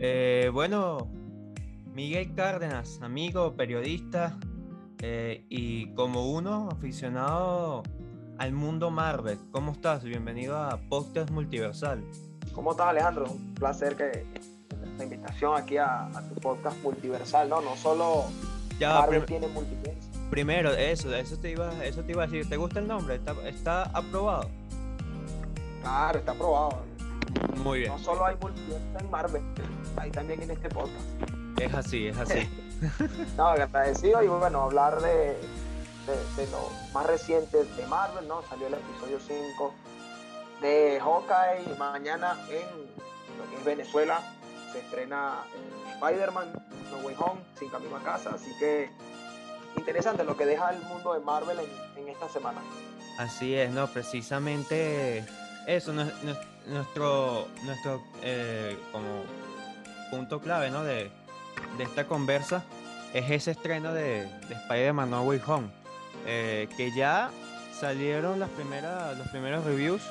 Eh, 0.00 0.50
bueno, 0.52 1.08
Miguel 1.92 2.34
Cárdenas, 2.34 3.00
amigo, 3.00 3.54
periodista 3.54 4.36
eh, 5.00 5.44
y 5.48 5.94
como 5.94 6.32
uno 6.32 6.68
aficionado 6.72 7.84
al 8.38 8.52
mundo 8.52 8.90
Marvel. 8.90 9.38
¿Cómo 9.52 9.72
estás? 9.72 10.02
Bienvenido 10.02 10.56
a 10.56 10.78
Podcast 10.88 11.30
Multiversal. 11.30 12.04
¿Cómo 12.52 12.72
estás, 12.72 12.88
Alejandro? 12.88 13.26
Un 13.30 13.54
placer 13.54 13.96
que 13.96 14.26
la 14.98 15.04
invitación 15.04 15.56
aquí 15.56 15.76
a, 15.76 16.08
tu 16.28 16.40
podcast 16.40 16.82
multiversal, 16.82 17.48
¿no? 17.48 17.60
No 17.60 17.76
solo 17.76 18.24
ya, 18.80 19.00
Marvel 19.00 19.24
tiene 19.24 19.46
multiverso. 19.48 20.08
Primero, 20.28 20.72
eso, 20.72 21.14
eso 21.14 21.36
te 21.38 21.50
iba, 21.50 21.72
eso 21.84 22.02
te 22.02 22.12
iba 22.12 22.24
a 22.24 22.26
decir. 22.26 22.48
¿Te 22.48 22.56
gusta 22.56 22.80
el 22.80 22.88
nombre? 22.88 23.14
¿Está, 23.16 23.34
está 23.48 23.82
aprobado? 23.96 24.50
Claro, 25.82 26.18
está 26.18 26.32
aprobado. 26.32 26.82
Muy 27.62 27.80
bien. 27.80 27.92
No 27.92 27.98
solo 27.98 28.26
hay 28.26 28.36
multiverso 28.40 28.98
en 28.98 29.10
Marvel, 29.10 29.42
hay 29.96 30.10
también 30.10 30.42
en 30.42 30.50
este 30.50 30.68
podcast. 30.68 31.04
Es 31.60 31.74
así, 31.74 32.08
es 32.08 32.18
así. 32.18 32.48
no, 33.36 33.48
agradecido 33.48 34.22
y 34.22 34.28
bueno, 34.28 34.62
hablar 34.62 35.00
de, 35.00 35.36
de, 36.36 36.46
lo 36.50 36.70
más 36.92 37.06
reciente 37.06 37.64
de 37.64 37.86
Marvel, 37.86 38.26
¿no? 38.28 38.42
Salió 38.48 38.66
el 38.66 38.74
episodio 38.74 39.18
5 39.20 39.74
de 40.60 41.00
Hawkeye 41.00 41.76
mañana 41.78 42.38
en 42.48 42.66
lo 43.38 43.50
que 43.50 43.56
es 43.56 43.64
Venezuela. 43.64 44.20
Se 44.72 44.80
estrena 44.80 45.44
Spider-Man, 45.94 46.52
No 46.90 47.06
Way 47.06 47.16
Home, 47.18 47.40
Sin 47.58 47.68
Camino 47.70 47.96
a 47.96 48.02
Casa. 48.02 48.30
Así 48.34 48.50
que 48.58 48.90
interesante 49.76 50.24
lo 50.24 50.36
que 50.36 50.46
deja 50.46 50.70
el 50.70 50.82
mundo 50.82 51.14
de 51.14 51.20
Marvel 51.20 51.58
en, 51.96 52.08
esta 52.08 52.28
semana. 52.28 52.60
Así 53.18 53.54
es, 53.54 53.70
¿no? 53.70 53.86
Precisamente 53.86 55.24
eso, 55.66 55.92
nuestro, 55.92 57.48
nuestro 57.64 58.02
eh, 58.22 58.76
como 58.92 59.22
punto 60.14 60.40
clave, 60.40 60.70
¿no? 60.70 60.84
De, 60.84 61.10
de 61.76 61.84
esta 61.84 62.06
conversa 62.06 62.64
es 63.12 63.30
ese 63.30 63.52
estreno 63.52 63.92
de, 63.92 64.26
de 64.48 64.54
Spider-Man 64.54 65.10
No 65.10 65.22
Way 65.22 65.40
Home, 65.46 65.68
eh, 66.26 66.68
que 66.76 66.92
ya 66.94 67.30
salieron 67.78 68.38
las 68.40 68.50
primeras, 68.50 69.16
los 69.18 69.28
primeros 69.28 69.64
reviews 69.64 70.02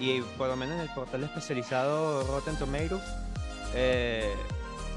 y 0.00 0.20
por 0.38 0.48
lo 0.48 0.56
menos 0.56 0.76
en 0.76 0.80
el 0.82 0.88
portal 0.94 1.24
especializado 1.24 2.26
Rotten 2.26 2.56
Tomatoes, 2.56 3.02
eh, 3.74 4.34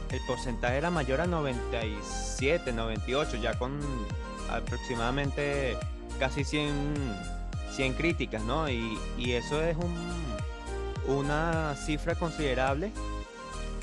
el 0.10 0.20
porcentaje 0.26 0.78
era 0.78 0.90
mayor 0.90 1.22
a 1.22 1.28
97, 1.28 2.74
98, 2.74 3.38
ya 3.38 3.58
con 3.58 3.80
aproximadamente 4.50 5.78
casi 6.18 6.44
100, 6.44 6.74
100 7.72 7.94
críticas, 7.94 8.42
¿no? 8.44 8.70
Y, 8.70 8.98
y 9.18 9.34
eso 9.34 9.62
es 9.62 9.78
un, 9.78 9.96
una 11.08 11.76
cifra 11.76 12.16
considerable 12.16 12.92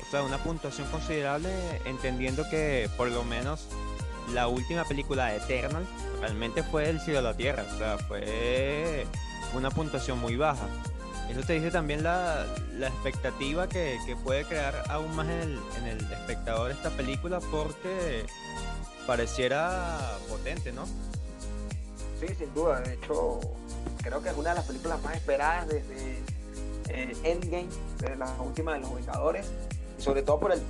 o 0.07 0.11
sea, 0.11 0.23
una 0.23 0.37
puntuación 0.37 0.87
considerable, 0.89 1.49
entendiendo 1.85 2.43
que 2.49 2.89
por 2.95 3.09
lo 3.09 3.23
menos 3.23 3.67
la 4.33 4.47
última 4.47 4.85
película 4.85 5.27
de 5.27 5.37
Eternal 5.37 5.85
realmente 6.21 6.63
fue 6.63 6.89
el 6.89 6.99
cielo 7.01 7.19
a 7.19 7.21
la 7.23 7.33
tierra, 7.35 7.65
o 7.73 7.77
sea, 7.77 7.97
fue 7.97 9.05
una 9.53 9.69
puntuación 9.69 10.19
muy 10.19 10.37
baja. 10.37 10.67
Eso 11.29 11.41
te 11.41 11.53
dice 11.53 11.71
también 11.71 12.03
la, 12.03 12.45
la 12.77 12.87
expectativa 12.87 13.67
que, 13.67 13.99
que, 14.05 14.15
puede 14.15 14.45
crear 14.45 14.81
aún 14.87 15.13
más 15.13 15.27
en 15.27 15.41
el, 15.41 15.59
en 15.77 15.87
el 15.87 15.99
espectador 16.13 16.71
esta 16.71 16.89
película 16.91 17.41
porque 17.51 18.25
pareciera 19.05 20.17
potente, 20.29 20.71
¿no? 20.71 20.85
Sí, 22.21 22.33
sin 22.37 22.53
duda. 22.53 22.79
De 22.79 22.93
hecho, 22.93 23.41
creo 24.01 24.23
que 24.23 24.29
es 24.29 24.37
una 24.37 24.51
de 24.51 24.55
las 24.55 24.65
películas 24.65 25.01
más 25.03 25.15
esperadas 25.15 25.67
desde 25.67 26.23
eh, 26.87 27.13
Endgame, 27.23 27.67
de 27.99 28.15
las 28.15 28.31
últimas 28.39 28.75
de 28.75 28.81
los 28.81 28.95
Vengadores 28.95 29.47
sobre 29.97 30.21
todo 30.21 30.39
por 30.39 30.51
el, 30.51 30.61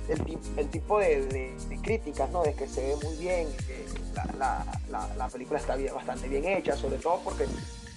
el, 0.56 0.68
tipo 0.68 0.98
de, 0.98 1.54
críticas, 1.82 2.30
¿no? 2.30 2.42
De 2.42 2.54
que 2.54 2.66
se 2.66 2.80
ve 2.88 2.96
muy 3.04 3.16
bien, 3.16 3.48
que 3.66 3.84
la, 4.38 4.64
la, 4.90 5.14
la, 5.16 5.28
película 5.28 5.58
está 5.58 5.76
bien, 5.76 5.94
bastante 5.94 6.28
bien 6.28 6.44
hecha, 6.44 6.76
sobre 6.76 6.98
todo 6.98 7.20
porque, 7.22 7.44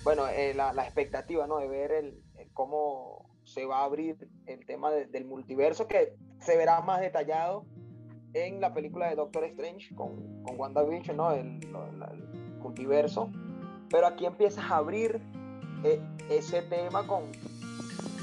bueno, 0.04 0.28
eh, 0.28 0.54
la, 0.54 0.72
expectativa, 0.84 1.48
¿no? 1.48 1.58
De 1.58 1.68
ver 1.68 1.92
el, 1.92 2.22
cómo 2.54 3.30
se 3.44 3.66
va 3.66 3.80
a 3.80 3.86
abrir 3.86 4.30
el 4.46 4.66
tema 4.66 4.92
del 4.92 5.26
multiverso, 5.26 5.88
que 5.88 6.16
se 6.40 6.58
verá 6.58 6.82
más 6.82 7.02
detallado 7.02 7.66
en 8.34 8.62
la 8.62 8.74
película 8.74 9.10
de 9.10 9.16
Doctor 9.16 9.46
Strange 9.46 9.94
con, 9.96 10.44
con 10.44 10.60
WandaVision, 10.60 11.18
¿no? 11.18 11.32
El, 11.32 11.60
multiverso. 12.62 13.32
Pero 13.90 14.06
aquí 14.06 14.26
empiezas 14.26 14.64
a 14.70 14.78
abrir 14.78 15.20
eh, 15.84 16.00
ese 16.30 16.62
tema 16.62 17.08
con, 17.08 17.24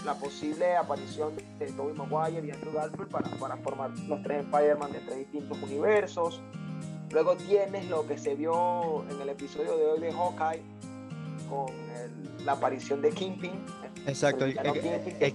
la 0.08 0.14
posible 0.14 0.74
aparición 0.74 1.34
de, 1.58 1.66
Tobey 1.72 1.94
Maguire 1.94 2.46
y 2.46 2.50
Andrew 2.50 2.72
Garfield 2.72 3.10
para, 3.10 3.28
para 3.28 3.58
formar 3.58 3.90
los 3.90 4.22
tres 4.22 4.42
Spider-Man 4.44 4.92
de 4.92 5.00
tres 5.00 5.18
distintos 5.18 5.58
universos. 5.62 6.40
Luego 7.10 7.36
tienes 7.36 7.90
lo 7.90 8.06
que 8.06 8.16
se 8.16 8.34
vio 8.34 9.04
en 9.10 9.20
el 9.20 9.28
episodio 9.28 9.76
de 9.76 9.86
hoy 9.86 10.00
de 10.00 10.10
Hawkeye 10.10 10.62
con 11.50 11.66
la 12.44 12.52
aparición 12.52 13.02
de 13.02 13.10
Kingpin. 13.10 13.52
Exacto, 14.06 14.46
el, 14.46 14.58
el 14.58 15.34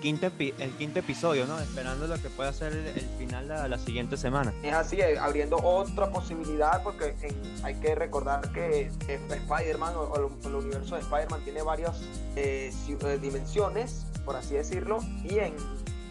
quinto, 0.00 0.26
el 0.38 0.70
quinto 0.76 0.98
episodio, 0.98 1.46
¿no? 1.46 1.58
Esperando 1.58 2.06
lo 2.06 2.16
que 2.20 2.28
pueda 2.28 2.52
ser 2.52 2.72
el, 2.72 3.00
final 3.18 3.48
de 3.48 3.68
la 3.68 3.78
siguiente 3.78 4.16
semana. 4.16 4.52
Es 4.62 4.74
así, 4.74 5.00
eh, 5.00 5.18
abriendo 5.18 5.56
otra 5.56 6.10
posibilidad, 6.10 6.82
porque 6.82 7.14
hay 7.62 7.74
que 7.76 7.94
recordar 7.94 8.52
que 8.52 8.90
Spider-Man 9.08 9.94
o, 9.96 10.16
el, 10.16 10.54
universo 10.54 10.96
de 10.96 11.00
Spider-Man 11.02 11.40
tiene 11.44 11.62
varias 11.62 12.02
eh, 12.36 12.72
eh, 12.88 13.18
dimensiones, 13.20 14.06
por 14.24 14.36
así 14.36 14.54
decirlo, 14.54 15.00
y 15.24 15.38
en 15.38 15.54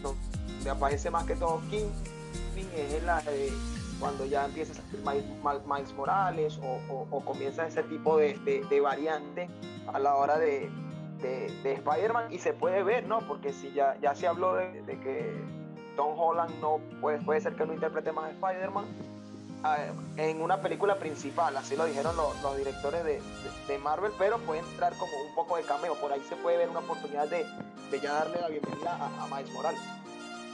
donde 0.02 0.70
aparece 0.70 1.10
más 1.10 1.24
que 1.24 1.36
todo 1.36 1.60
King, 1.70 1.86
es 2.76 3.02
la 3.04 3.20
de 3.22 3.52
cuando 3.98 4.24
ya 4.24 4.46
empieza 4.46 4.72
a 4.82 5.12
Miles, 5.12 5.94
Morales 5.94 6.58
o, 6.62 7.22
comienza 7.24 7.66
ese 7.66 7.82
tipo 7.84 8.16
de, 8.16 8.34
de 8.68 8.80
variante 8.80 9.48
a 9.92 9.98
la 9.98 10.14
hora 10.14 10.38
de, 10.38 10.70
de, 11.22 11.72
Spider-Man 11.74 12.32
y 12.32 12.38
se 12.38 12.52
puede 12.52 12.82
ver, 12.82 13.06
¿no? 13.06 13.20
Porque 13.20 13.52
si 13.52 13.72
ya, 13.72 13.96
ya 14.00 14.14
se 14.14 14.26
habló 14.26 14.54
de, 14.54 14.82
que 15.02 15.34
Tom 15.96 16.18
Holland 16.18 16.60
no 16.60 16.78
puede, 17.00 17.18
puede 17.18 17.40
ser 17.40 17.54
que 17.54 17.66
no 17.66 17.72
interprete 17.72 18.12
más 18.12 18.30
Spider-Man 18.32 18.86
ah, 19.62 19.78
en 20.16 20.40
una 20.40 20.60
película 20.60 20.96
principal, 20.96 21.56
así 21.56 21.76
lo 21.76 21.84
dijeron 21.84 22.16
los, 22.16 22.56
directores 22.56 23.04
de, 23.04 23.20
Marvel, 23.78 24.12
pero 24.18 24.38
puede 24.38 24.60
entrar 24.60 24.92
como 24.94 25.12
un 25.28 25.34
poco 25.34 25.56
de 25.56 25.62
cameo, 25.62 25.94
por 25.94 26.12
ahí 26.12 26.20
se 26.28 26.34
puede 26.36 26.56
ver 26.56 26.68
una 26.68 26.80
oportunidad 26.80 27.28
de, 27.28 27.46
ya 28.00 28.14
darle 28.14 28.40
la 28.40 28.48
bienvenida 28.48 28.98
a, 29.00 29.26
Miles 29.26 29.52
Morales. 29.52 29.80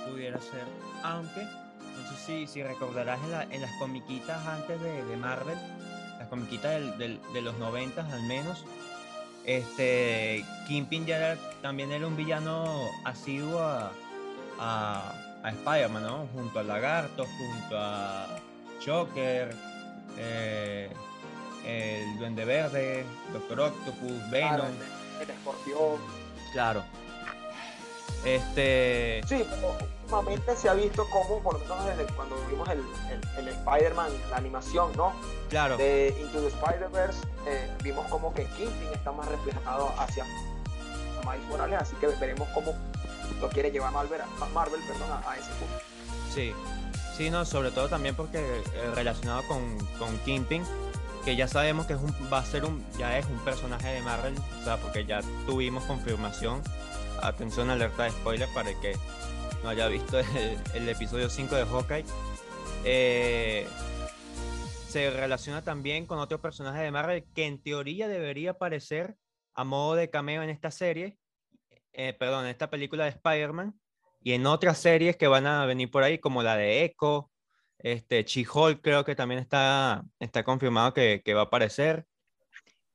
Pudiera 0.06 0.38
ser, 0.38 0.64
aunque, 1.02 1.42
no 1.42 2.16
sé 2.18 2.46
si, 2.46 2.62
recordarás 2.62 3.18
en, 3.50 3.62
las 3.62 3.70
comiquitas 3.78 4.46
antes 4.46 4.80
de, 4.80 5.16
Marvel, 5.16 5.58
las 6.18 6.28
comiquitas 6.28 6.98
de 6.98 7.40
los 7.40 7.56
90 7.58 8.02
al 8.02 8.22
menos, 8.24 8.64
este, 9.46 10.44
Kingpin 10.66 11.06
ya 11.06 11.36
también 11.62 11.92
era 11.92 12.06
un 12.06 12.16
villano 12.16 12.90
asiduo 13.04 13.60
a, 13.60 13.92
a, 14.58 15.50
Spider-Man, 15.50 16.02
¿no? 16.02 16.26
Junto 16.34 16.58
al 16.58 16.66
Lagarto, 16.66 17.24
junto 17.24 17.78
a 17.78 18.26
Joker, 18.84 19.54
eh, 20.18 20.90
el 21.64 22.18
Duende 22.18 22.44
Verde, 22.44 23.04
Doctor 23.32 23.60
Octopus, 23.60 24.30
Venom. 24.30 24.66
el, 25.20 25.30
escorpión. 25.30 26.00
Claro. 26.52 26.82
Este. 28.26 29.20
Sí, 29.26 29.46
pero 29.48 29.76
últimamente 30.02 30.56
se 30.56 30.68
ha 30.68 30.74
visto 30.74 31.08
como, 31.10 31.40
por 31.42 31.54
lo 31.54 31.60
menos 31.60 31.86
desde 31.86 32.12
cuando 32.14 32.36
vimos 32.50 32.68
el, 32.68 32.82
el, 33.38 33.48
Spider-Man, 33.48 34.10
la 34.30 34.36
animación, 34.36 34.90
¿no? 34.96 35.12
Claro. 35.48 35.76
De 35.76 36.14
Into 36.20 36.40
the 36.40 36.48
Spider-Verse, 36.48 37.20
eh, 37.46 37.70
vimos 37.84 38.04
como 38.08 38.34
que 38.34 38.44
Kingpin 38.44 38.88
está 38.92 39.12
más 39.12 39.28
reflejado 39.28 39.92
hacia 39.98 40.24
Miles 41.24 41.48
Morales, 41.48 41.82
así 41.82 41.94
que 41.96 42.08
veremos 42.08 42.48
cómo 42.48 42.74
lo 43.40 43.48
quiere 43.48 43.70
llevar 43.70 43.92
Marvel, 43.92 44.20
Marvel 44.52 44.80
perdón, 44.88 45.08
a, 45.24 45.36
ese 45.36 45.50
punto. 45.50 45.84
Sí, 46.34 46.52
sí, 47.16 47.30
no, 47.30 47.44
sobre 47.44 47.70
todo 47.70 47.88
también 47.88 48.16
porque 48.16 48.38
eh, 48.38 48.90
relacionado 48.94 49.42
con, 49.46 49.78
con 49.98 50.18
Kingpin, 50.18 50.64
que 51.24 51.36
ya 51.36 51.46
sabemos 51.46 51.86
que 51.86 51.92
es 51.92 52.00
un, 52.00 52.12
va 52.32 52.38
a 52.38 52.44
ser 52.44 52.64
un, 52.64 52.84
ya 52.98 53.18
es 53.18 53.26
un 53.26 53.38
personaje 53.40 53.88
de 53.88 54.02
Marvel, 54.02 54.34
o 54.60 54.64
sea, 54.64 54.78
porque 54.78 55.04
ya 55.04 55.20
tuvimos 55.46 55.84
confirmación. 55.84 56.62
Atención, 57.22 57.70
alerta 57.70 58.04
de 58.04 58.10
spoiler 58.10 58.48
para 58.54 58.70
el 58.70 58.80
que 58.80 58.94
no 59.62 59.68
haya 59.68 59.88
visto 59.88 60.18
el, 60.74 60.88
episodio 60.88 61.28
5 61.28 61.54
de 61.54 61.64
Hawkeye. 61.64 62.04
Eh, 62.84 63.66
se 64.88 65.10
relaciona 65.10 65.62
también 65.62 66.06
con 66.06 66.18
otro 66.18 66.40
personaje 66.40 66.82
de 66.82 66.90
Marvel 66.90 67.24
que 67.34 67.46
en 67.46 67.62
teoría 67.62 68.08
debería 68.08 68.52
aparecer 68.52 69.16
a 69.54 69.64
modo 69.64 69.94
de 69.94 70.10
cameo 70.10 70.42
en 70.42 70.50
esta 70.50 70.70
serie, 70.70 71.18
eh, 71.92 72.12
perdón, 72.12 72.44
en 72.44 72.50
esta 72.50 72.70
película 72.70 73.04
de 73.04 73.10
Spider-Man 73.10 73.78
y 74.20 74.32
en 74.32 74.46
otras 74.46 74.78
series 74.78 75.16
que 75.16 75.28
van 75.28 75.46
a 75.46 75.66
venir 75.66 75.90
por 75.90 76.02
ahí, 76.02 76.18
como 76.18 76.42
la 76.42 76.56
de 76.56 76.84
Echo, 76.84 77.30
este, 77.78 78.24
She-Hulk 78.24 78.80
creo 78.82 79.04
que 79.04 79.14
también 79.14 79.40
está, 79.40 80.04
está 80.18 80.44
confirmado 80.44 80.92
que, 80.92 81.22
que, 81.24 81.34
va 81.34 81.42
a 81.42 81.44
aparecer. 81.44 82.06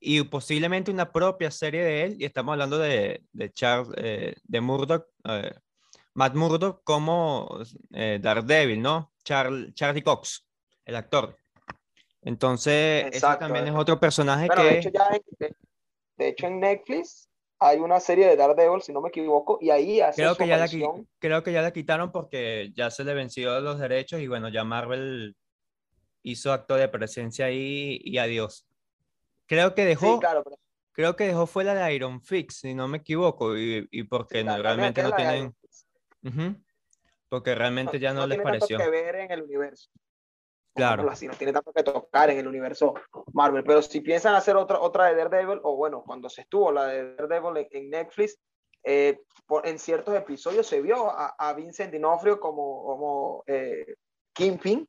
Y 0.04 0.24
posiblemente 0.24 0.90
una 0.90 1.12
propia 1.12 1.52
serie 1.52 1.84
de 1.84 2.04
él, 2.04 2.16
y 2.20 2.26
estamos 2.26 2.54
hablando 2.54 2.80
de, 2.80 3.24
de 3.32 3.54
Charles, 3.54 3.94
eh, 3.98 4.36
de 4.44 4.62
Murdoch, 4.62 5.06
Matt 6.14 6.34
Murdock 6.34 6.84
como 6.84 7.60
eh, 7.94 8.20
Daredevil, 8.22 8.82
¿no? 8.82 9.14
Charlie 9.24 10.02
Cox, 10.04 10.46
el 10.86 10.96
actor. 10.96 11.38
Entonces, 12.24 13.06
ese 13.12 13.28
también 13.40 13.68
es 13.68 13.76
otro 13.76 14.00
personaje 14.00 14.50
que... 14.50 14.62
De 14.62 14.80
hecho, 14.80 14.90
ya 14.92 15.10
de, 16.18 16.28
hecho, 16.28 16.48
en 16.48 16.60
Netflix 16.60 17.30
hay 17.60 17.80
una 17.80 18.00
serie 18.00 18.28
de 18.28 18.36
Daredevil, 18.36 18.82
si 18.82 18.92
no 18.92 19.02
me 19.02 19.10
equivoco, 19.10 19.58
y 19.62 19.70
ahí 19.70 20.02
hace 20.02 20.22
creo 20.22 20.36
que 20.36 20.48
ya 20.48 20.58
la, 20.58 20.68
Creo 21.20 21.44
que 21.44 21.54
ya 21.54 21.62
la 21.62 21.72
quitaron 21.72 22.12
porque 22.12 22.72
ya 22.76 22.90
se 22.90 23.04
le 23.04 23.14
venció 23.14 23.60
los 23.60 23.80
derechos 23.80 24.20
y 24.20 24.28
bueno, 24.28 24.50
ya 24.50 24.64
Marvel 24.64 25.36
hizo 26.24 26.52
acto 26.52 26.76
de 26.76 26.88
presencia 26.88 27.46
ahí 27.46 28.00
y 28.04 28.18
adiós. 28.18 28.68
Creo 29.52 29.76
que 29.76 29.84
dejó... 29.84 30.18
Creo 30.94 31.18
que 31.18 31.26
dejó 31.26 31.46
fue 31.46 31.66
la 31.66 31.74
de 31.74 31.94
Iron 31.94 32.22
Fix, 32.22 32.60
si 32.62 32.74
no 32.74 32.88
me 32.88 33.00
equivoco, 33.00 33.58
y, 33.58 33.86
y 33.92 34.04
porque 34.04 34.44
realmente 34.44 35.04
no 35.04 35.12
tienen... 35.12 35.54
Porque 37.28 37.54
realmente 37.54 38.00
ya 38.00 38.14
no, 38.14 38.26
les 38.28 38.40
pareció. 38.40 38.78
que 38.78 38.90
ver 38.90 39.16
en 39.16 39.32
el 39.32 39.42
universo. 39.42 39.90
Claro. 40.74 41.10
Así, 41.10 41.28
no 41.28 41.34
tiene 41.34 41.52
tanto 41.52 41.74
que 41.74 41.84
tocar 41.84 42.30
en 42.30 42.40
el 42.40 42.48
universo 42.48 42.94
Marvel. 43.34 43.66
Pero 43.66 43.82
si 43.82 44.00
piensan 44.00 44.36
hacer 44.36 44.56
otra, 44.56 44.80
otra 44.80 45.08
de 45.08 45.16
Daredevil, 45.16 45.60
o 45.64 45.76
bueno, 45.76 46.02
cuando 46.06 46.30
se 46.30 46.42
estuvo 46.42 46.72
la 46.72 46.86
de 46.86 47.16
Daredevil 47.16 47.68
en, 47.72 47.90
Netflix, 47.90 48.40
eh, 48.86 49.20
por, 49.46 49.68
en 49.68 49.80
ciertos 49.80 50.16
episodios 50.16 50.66
se 50.66 50.82
vio 50.82 51.10
a, 51.10 51.36
a 51.38 51.54
Vincent 51.54 51.92
Dinofrio 51.92 52.40
como, 52.40 52.86
como 52.86 53.44
eh, 53.48 53.96
Kingpin 54.34 54.88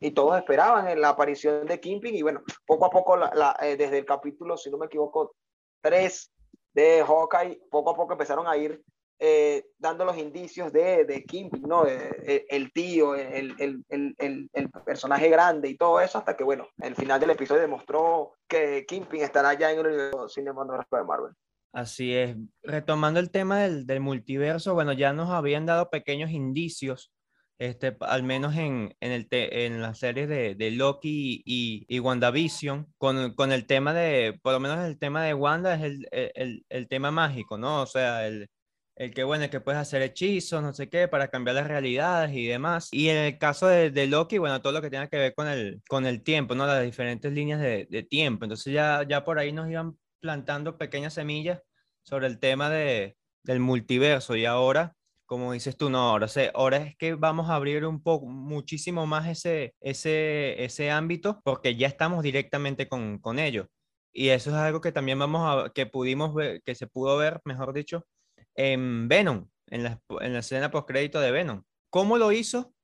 y 0.00 0.10
todos 0.10 0.36
esperaban 0.36 1.00
la 1.00 1.10
aparición 1.10 1.66
de 1.66 1.80
Kingpin 1.80 2.14
y 2.14 2.22
bueno, 2.22 2.42
poco 2.66 2.86
a 2.86 2.90
poco 2.90 3.18
eh, 3.62 3.76
desde 3.76 3.98
el 3.98 4.04
capítulo, 4.04 4.56
si 4.56 4.70
no 4.70 4.78
me 4.78 4.86
equivoco, 4.86 5.34
3 5.82 6.32
de 6.74 7.04
Hawkeye, 7.06 7.60
poco 7.70 7.90
a 7.90 7.96
poco 7.96 8.12
empezaron 8.12 8.46
a 8.46 8.56
ir 8.56 8.82
eh, 9.20 9.66
dando 9.78 10.04
los 10.04 10.18
indicios 10.18 10.72
de, 10.72 11.04
de 11.04 11.24
Kingpin, 11.24 11.62
¿no? 11.62 11.86
el, 11.86 12.72
tío, 12.72 13.14
el, 13.14 13.54
el, 13.58 14.16
el, 14.18 14.70
personaje 14.84 15.28
grande 15.28 15.68
y 15.68 15.76
todo 15.76 16.00
eso, 16.00 16.18
hasta 16.18 16.36
que, 16.36 16.42
bueno, 16.42 16.68
el 16.82 16.96
final 16.96 17.20
del 17.20 17.30
episodio 17.30 17.62
demostró 17.62 18.32
que 18.48 18.84
Kingpin 18.86 19.22
estará 19.22 19.54
ya 19.54 19.70
en 19.70 19.78
el 19.78 19.86
universo 19.86 20.28
cinematográfico 20.28 20.96
de 20.96 21.04
Marvel. 21.04 21.32
Así 21.72 22.14
es. 22.14 22.36
Retomando 22.62 23.20
el 23.20 23.30
tema 23.30 23.60
del, 23.60 23.86
del, 23.86 24.00
multiverso, 24.00 24.74
bueno, 24.74 24.92
ya 24.92 25.12
nos 25.12 25.30
habían 25.30 25.64
dado 25.64 25.90
pequeños 25.90 26.30
indicios, 26.30 27.12
este, 27.58 27.96
al 28.00 28.22
menos 28.22 28.56
en, 28.56 28.96
en, 29.00 29.12
el 29.12 29.28
en 29.30 29.80
las 29.80 29.98
series 29.98 30.28
de, 30.28 30.54
de 30.54 30.70
Loki 30.72 31.42
y, 31.44 31.84
y, 31.88 31.98
WandaVision, 32.00 32.92
con, 32.98 33.34
con, 33.34 33.52
el 33.52 33.66
tema 33.66 33.94
de, 33.94 34.38
por 34.42 34.52
lo 34.52 34.60
menos 34.60 34.84
el 34.84 34.98
tema 34.98 35.22
de 35.24 35.34
Wanda 35.34 35.74
es 35.74 35.82
el, 35.82 36.08
el, 36.10 36.66
el 36.68 36.88
tema 36.88 37.10
mágico, 37.10 37.56
¿no? 37.58 37.82
O 37.82 37.86
sea, 37.86 38.26
el, 38.26 38.48
el 38.96 39.12
que 39.12 39.24
bueno, 39.24 39.48
que 39.50 39.60
puedes 39.60 39.80
hacer 39.80 40.02
hechizos, 40.02 40.62
no 40.62 40.72
sé 40.72 40.88
qué, 40.88 41.08
para 41.08 41.28
cambiar 41.28 41.56
las 41.56 41.66
realidades 41.66 42.34
y 42.34 42.46
demás. 42.46 42.88
Y 42.92 43.08
en 43.08 43.16
el 43.16 43.38
caso 43.38 43.66
de, 43.66 43.90
de 43.90 44.06
Loki, 44.06 44.38
bueno, 44.38 44.60
todo 44.62 44.72
lo 44.72 44.82
que 44.82 44.90
tenga 44.90 45.08
que 45.08 45.16
ver 45.18 45.34
con 45.34 45.48
el, 45.48 45.82
con 45.88 46.06
el 46.06 46.22
tiempo, 46.22 46.54
¿no? 46.54 46.66
Las 46.66 46.82
diferentes 46.82 47.32
líneas 47.32 47.60
de, 47.60 47.86
de, 47.90 48.02
tiempo. 48.04 48.44
Entonces 48.44 48.72
ya, 48.72 49.04
ya 49.08 49.24
por 49.24 49.38
ahí 49.38 49.52
nos 49.52 49.68
iban 49.68 49.98
plantando 50.20 50.78
pequeñas 50.78 51.14
semillas 51.14 51.60
sobre 52.02 52.26
el 52.28 52.38
tema 52.38 52.70
de, 52.70 53.16
del 53.42 53.60
multiverso 53.60 54.36
y 54.36 54.44
ahora, 54.46 54.94
como 55.26 55.52
dices 55.52 55.76
tú, 55.76 55.90
no, 55.90 55.98
ahora, 55.98 56.26
ahora 56.54 56.76
es 56.78 56.96
que 56.96 57.14
vamos 57.14 57.48
a 57.50 57.54
abrir 57.56 57.84
un 57.86 58.02
poco, 58.02 58.26
muchísimo 58.26 59.06
más 59.06 59.28
ese, 59.28 59.74
ese, 59.80 60.62
ese 60.64 60.90
ámbito 60.90 61.40
porque 61.44 61.76
ya 61.76 61.86
estamos 61.88 62.22
directamente 62.22 62.88
con, 62.88 63.18
con 63.18 63.38
ellos. 63.38 63.66
Y 64.12 64.28
eso 64.28 64.50
es 64.50 64.56
algo 64.56 64.80
que 64.80 64.92
también 64.92 65.18
vamos 65.18 65.66
a, 65.66 65.70
que 65.72 65.86
pudimos 65.86 66.34
ver, 66.34 66.62
que 66.62 66.74
se 66.74 66.86
pudo 66.86 67.16
ver, 67.16 67.40
mejor 67.44 67.72
dicho, 67.72 68.06
en 68.54 69.08
Venom, 69.08 69.48
en 69.68 69.82
la, 69.84 70.00
en 70.20 70.32
la 70.34 70.38
escena 70.40 70.70
post-crédito 70.70 71.20
de 71.20 71.32
Venom. 71.32 71.64
¿Cómo 71.90 72.18
lo 72.18 72.32
hizo? 72.32 72.74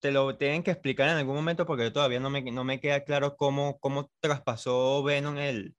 Te 0.00 0.10
lo 0.12 0.36
tienen 0.36 0.62
que 0.64 0.72
explicar 0.72 1.08
en 1.08 1.16
algún 1.16 1.36
momento 1.36 1.66
porque 1.66 1.90
todavía 1.90 2.20
no 2.20 2.30
me, 2.30 2.42
no 2.50 2.64
me 2.64 2.80
queda 2.80 3.04
claro 3.04 3.36
cómo, 3.36 3.78
cómo 3.78 4.10
traspasó 4.20 5.02
Venom 5.04 5.38
el, 5.38 5.76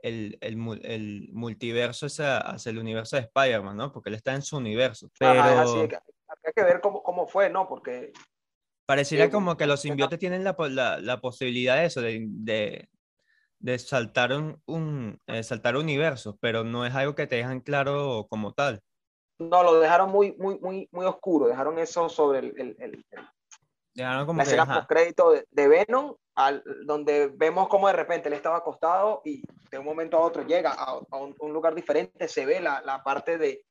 el, 0.00 0.38
el, 0.40 0.80
el 0.82 1.28
multiverso 1.32 2.06
hacia, 2.06 2.38
hacia, 2.38 2.70
el 2.70 2.78
universo 2.78 3.16
de 3.16 3.22
Spider-Man, 3.22 3.76
¿no? 3.76 3.92
Porque 3.92 4.10
él 4.10 4.14
está 4.14 4.34
en 4.34 4.42
su 4.42 4.56
universo. 4.56 5.08
Pero... 5.18 5.42
hay 5.42 6.52
que 6.54 6.62
ver 6.62 6.80
cómo, 6.80 7.02
cómo 7.02 7.26
fue, 7.26 7.50
¿no? 7.50 7.68
Porque... 7.68 8.12
Pareciera 8.86 9.30
como 9.30 9.56
que 9.56 9.66
los 9.66 9.82
simbiotes 9.82 10.18
tienen 10.18 10.44
la, 10.44 10.56
la, 10.70 10.98
la 10.98 11.20
posibilidad 11.20 11.76
de 11.76 11.84
eso, 11.84 12.00
de, 12.00 12.24
de, 12.26 12.88
de 13.58 13.78
saltar 13.78 14.32
un, 14.32 14.62
un 14.66 15.20
eh, 15.26 15.42
saltar 15.42 15.76
universos, 15.76 16.36
pero 16.40 16.64
no 16.64 16.86
es 16.86 16.94
algo 16.94 17.14
que 17.14 17.26
te 17.26 17.36
dejan 17.36 17.60
claro 17.60 18.26
como 18.30 18.54
tal. 18.54 18.80
No, 19.38 19.62
lo 19.62 19.78
dejaron 19.78 20.10
muy, 20.10 20.34
muy, 20.38 20.58
muy, 20.58 20.88
muy 20.90 21.06
oscuro, 21.06 21.48
dejaron 21.48 21.78
eso 21.78 22.08
sobre 22.08 22.38
el, 22.40 22.54
el, 22.58 22.76
el 22.78 23.04
dejaron 23.94 24.26
como 24.26 24.38
la 24.38 24.42
escena 24.44 24.86
crédito 24.88 25.32
de, 25.32 25.46
de, 25.50 25.68
Venom, 25.68 26.14
al, 26.38 26.62
donde 26.84 27.32
vemos 27.34 27.66
como 27.66 27.88
de 27.88 27.94
repente 27.94 28.28
él 28.28 28.34
estaba 28.34 28.58
acostado 28.58 29.22
y 29.24 29.42
de 29.70 29.78
un 29.78 29.84
momento 29.84 30.16
a 30.16 30.20
otro 30.20 30.46
llega 30.46 30.70
a, 30.70 31.00
a 31.10 31.16
un, 31.16 31.34
un, 31.40 31.52
lugar 31.52 31.74
diferente, 31.74 32.28
se 32.28 32.46
ve 32.46 32.60
la, 32.60 32.80
la 32.82 33.02
parte 33.02 33.38
de, 33.38 33.64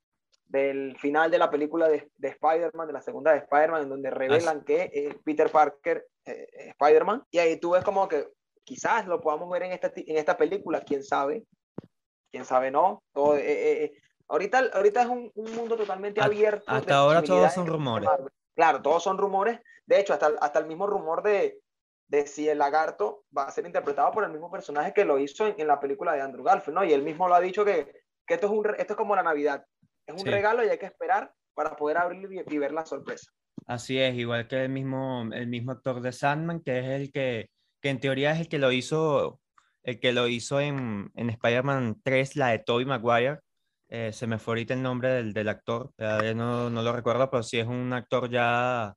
del 0.47 0.97
final 0.97 1.31
de 1.31 1.37
la 1.37 1.49
película 1.49 1.87
de, 1.87 2.11
de 2.17 2.27
Spider-Man, 2.27 2.87
de 2.87 2.93
la 2.93 3.01
segunda 3.01 3.31
de 3.31 3.39
Spider-Man, 3.39 3.83
en 3.83 3.89
donde 3.89 4.09
revelan 4.09 4.65
que 4.65 4.91
es 4.93 5.15
Peter 5.23 5.49
Parker, 5.49 6.05
eh, 6.25 6.73
Spider-Man, 6.77 7.23
y 7.31 7.37
ahí 7.37 7.57
tú 7.57 7.71
ves 7.71 7.85
como 7.85 8.05
que 8.09 8.27
quizás 8.65 9.07
lo 9.07 9.21
podamos 9.21 9.49
ver 9.49 9.63
en 9.63 9.71
esta, 9.71 9.89
en 9.95 10.17
esta 10.17 10.35
película, 10.35 10.81
quién 10.81 11.05
sabe, 11.05 11.45
quién 12.31 12.43
sabe 12.43 12.69
no. 12.69 13.01
Todo, 13.13 13.37
eh, 13.37 13.45
eh, 13.45 13.83
eh, 13.85 13.93
ahorita, 14.27 14.71
ahorita 14.73 15.03
es 15.03 15.07
un, 15.07 15.31
un, 15.35 15.55
mundo 15.55 15.77
totalmente 15.77 16.21
abierto. 16.21 16.65
Hasta 16.67 16.97
ahora 16.97 17.21
todos 17.21 17.53
son 17.53 17.65
rumores. 17.65 18.09
Claro, 18.53 18.81
todos 18.81 19.03
son 19.03 19.17
rumores. 19.17 19.61
De 19.85 20.01
hecho, 20.01 20.11
hasta, 20.11 20.33
hasta 20.41 20.59
el 20.59 20.65
mismo 20.65 20.85
rumor 20.85 21.23
de, 21.23 21.61
de 22.07 22.25
si 22.27 22.47
el 22.47 22.57
lagarto 22.57 23.25
va 23.37 23.43
a 23.43 23.51
ser 23.51 23.65
interpretado 23.65 24.11
por 24.11 24.23
el 24.23 24.31
mismo 24.31 24.49
personaje 24.49 24.93
que 24.93 25.05
lo 25.05 25.19
hizo 25.19 25.47
en, 25.47 25.55
en 25.57 25.67
la 25.67 25.79
película 25.79 26.13
de 26.13 26.21
Andrew 26.21 26.43
Garfield, 26.43 26.75
¿no? 26.75 26.85
Y 26.85 26.93
él 26.93 27.03
mismo 27.03 27.27
lo 27.27 27.35
ha 27.35 27.41
dicho 27.41 27.65
que, 27.65 28.03
que 28.25 28.35
esto, 28.35 28.47
es 28.47 28.53
un, 28.53 28.65
esto 28.77 28.93
es 28.93 28.97
como 28.97 29.15
la 29.15 29.23
Navidad. 29.23 29.65
Es 30.05 30.13
un 30.13 30.21
sí. 30.21 30.29
regalo 30.29 30.63
y 30.63 30.69
hay 30.69 30.77
que 30.77 30.85
esperar 30.85 31.33
para 31.53 31.75
poder 31.75 31.97
abrir 31.97 32.31
y, 32.31 32.55
y 32.55 32.57
ver 32.57 32.71
la 32.71 32.85
sorpresa. 32.85 33.31
Así 33.65 33.99
es, 33.99 34.15
igual 34.15 34.47
que 34.47 34.63
el 34.63 34.69
mismo, 34.69 35.27
el 35.33 35.47
mismo 35.47 35.71
actor 35.71 36.01
de 36.01 36.13
Sandman, 36.13 36.61
que 36.61 36.79
es 36.79 36.85
el 36.85 37.11
que 37.11 37.49
que 37.81 37.89
en 37.89 37.99
teoría 37.99 38.31
es 38.31 38.39
el 38.39 38.49
que 38.49 38.59
lo 38.59 38.71
hizo, 38.71 39.39
el 39.83 39.99
que 39.99 40.13
lo 40.13 40.27
hizo 40.27 40.59
en, 40.59 41.11
en 41.15 41.29
Spider-Man 41.29 42.01
3, 42.03 42.35
la 42.35 42.47
de 42.49 42.59
Tobey 42.59 42.85
Maguire. 42.85 43.39
Eh, 43.89 44.11
se 44.11 44.27
me 44.27 44.37
fue 44.37 44.53
ahorita 44.53 44.73
el 44.73 44.81
nombre 44.81 45.09
del, 45.09 45.31
del 45.31 45.47
actor, 45.47 45.93
no, 45.97 46.69
no, 46.69 46.81
lo 46.81 46.91
recuerdo, 46.91 47.29
pero 47.29 47.41
sí 47.41 47.57
es 47.57 47.67
un 47.67 47.93
actor 47.93 48.29
ya, 48.29 48.93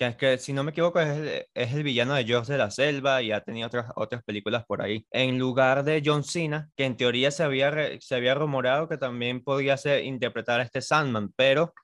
que 0.00 0.06
es 0.06 0.16
que 0.16 0.38
si 0.38 0.54
no 0.54 0.64
me 0.64 0.70
equivoco 0.70 0.98
es 0.98 1.08
el, 1.10 1.46
es 1.52 1.74
el 1.74 1.82
villano 1.82 2.14
de 2.14 2.24
George 2.24 2.50
de 2.52 2.56
la 2.56 2.70
Selva 2.70 3.20
y 3.20 3.32
ha 3.32 3.42
tenido 3.42 3.66
otras, 3.66 3.92
otras 3.96 4.22
películas 4.24 4.64
por 4.64 4.80
ahí. 4.80 5.06
En 5.10 5.38
lugar 5.38 5.84
de 5.84 6.02
John 6.02 6.24
Cena, 6.24 6.70
que 6.74 6.86
en 6.86 6.96
teoría 6.96 7.30
se 7.30 7.42
había, 7.42 7.70
se 8.00 8.14
había 8.14 8.34
rumorado 8.34 8.88
que 8.88 8.96
también 8.96 9.44
podía 9.44 9.76
ser, 9.76 10.02
interpretar 10.04 10.58
a 10.58 10.62
este 10.62 10.80
Sandman, 10.80 11.34
pero 11.36 11.74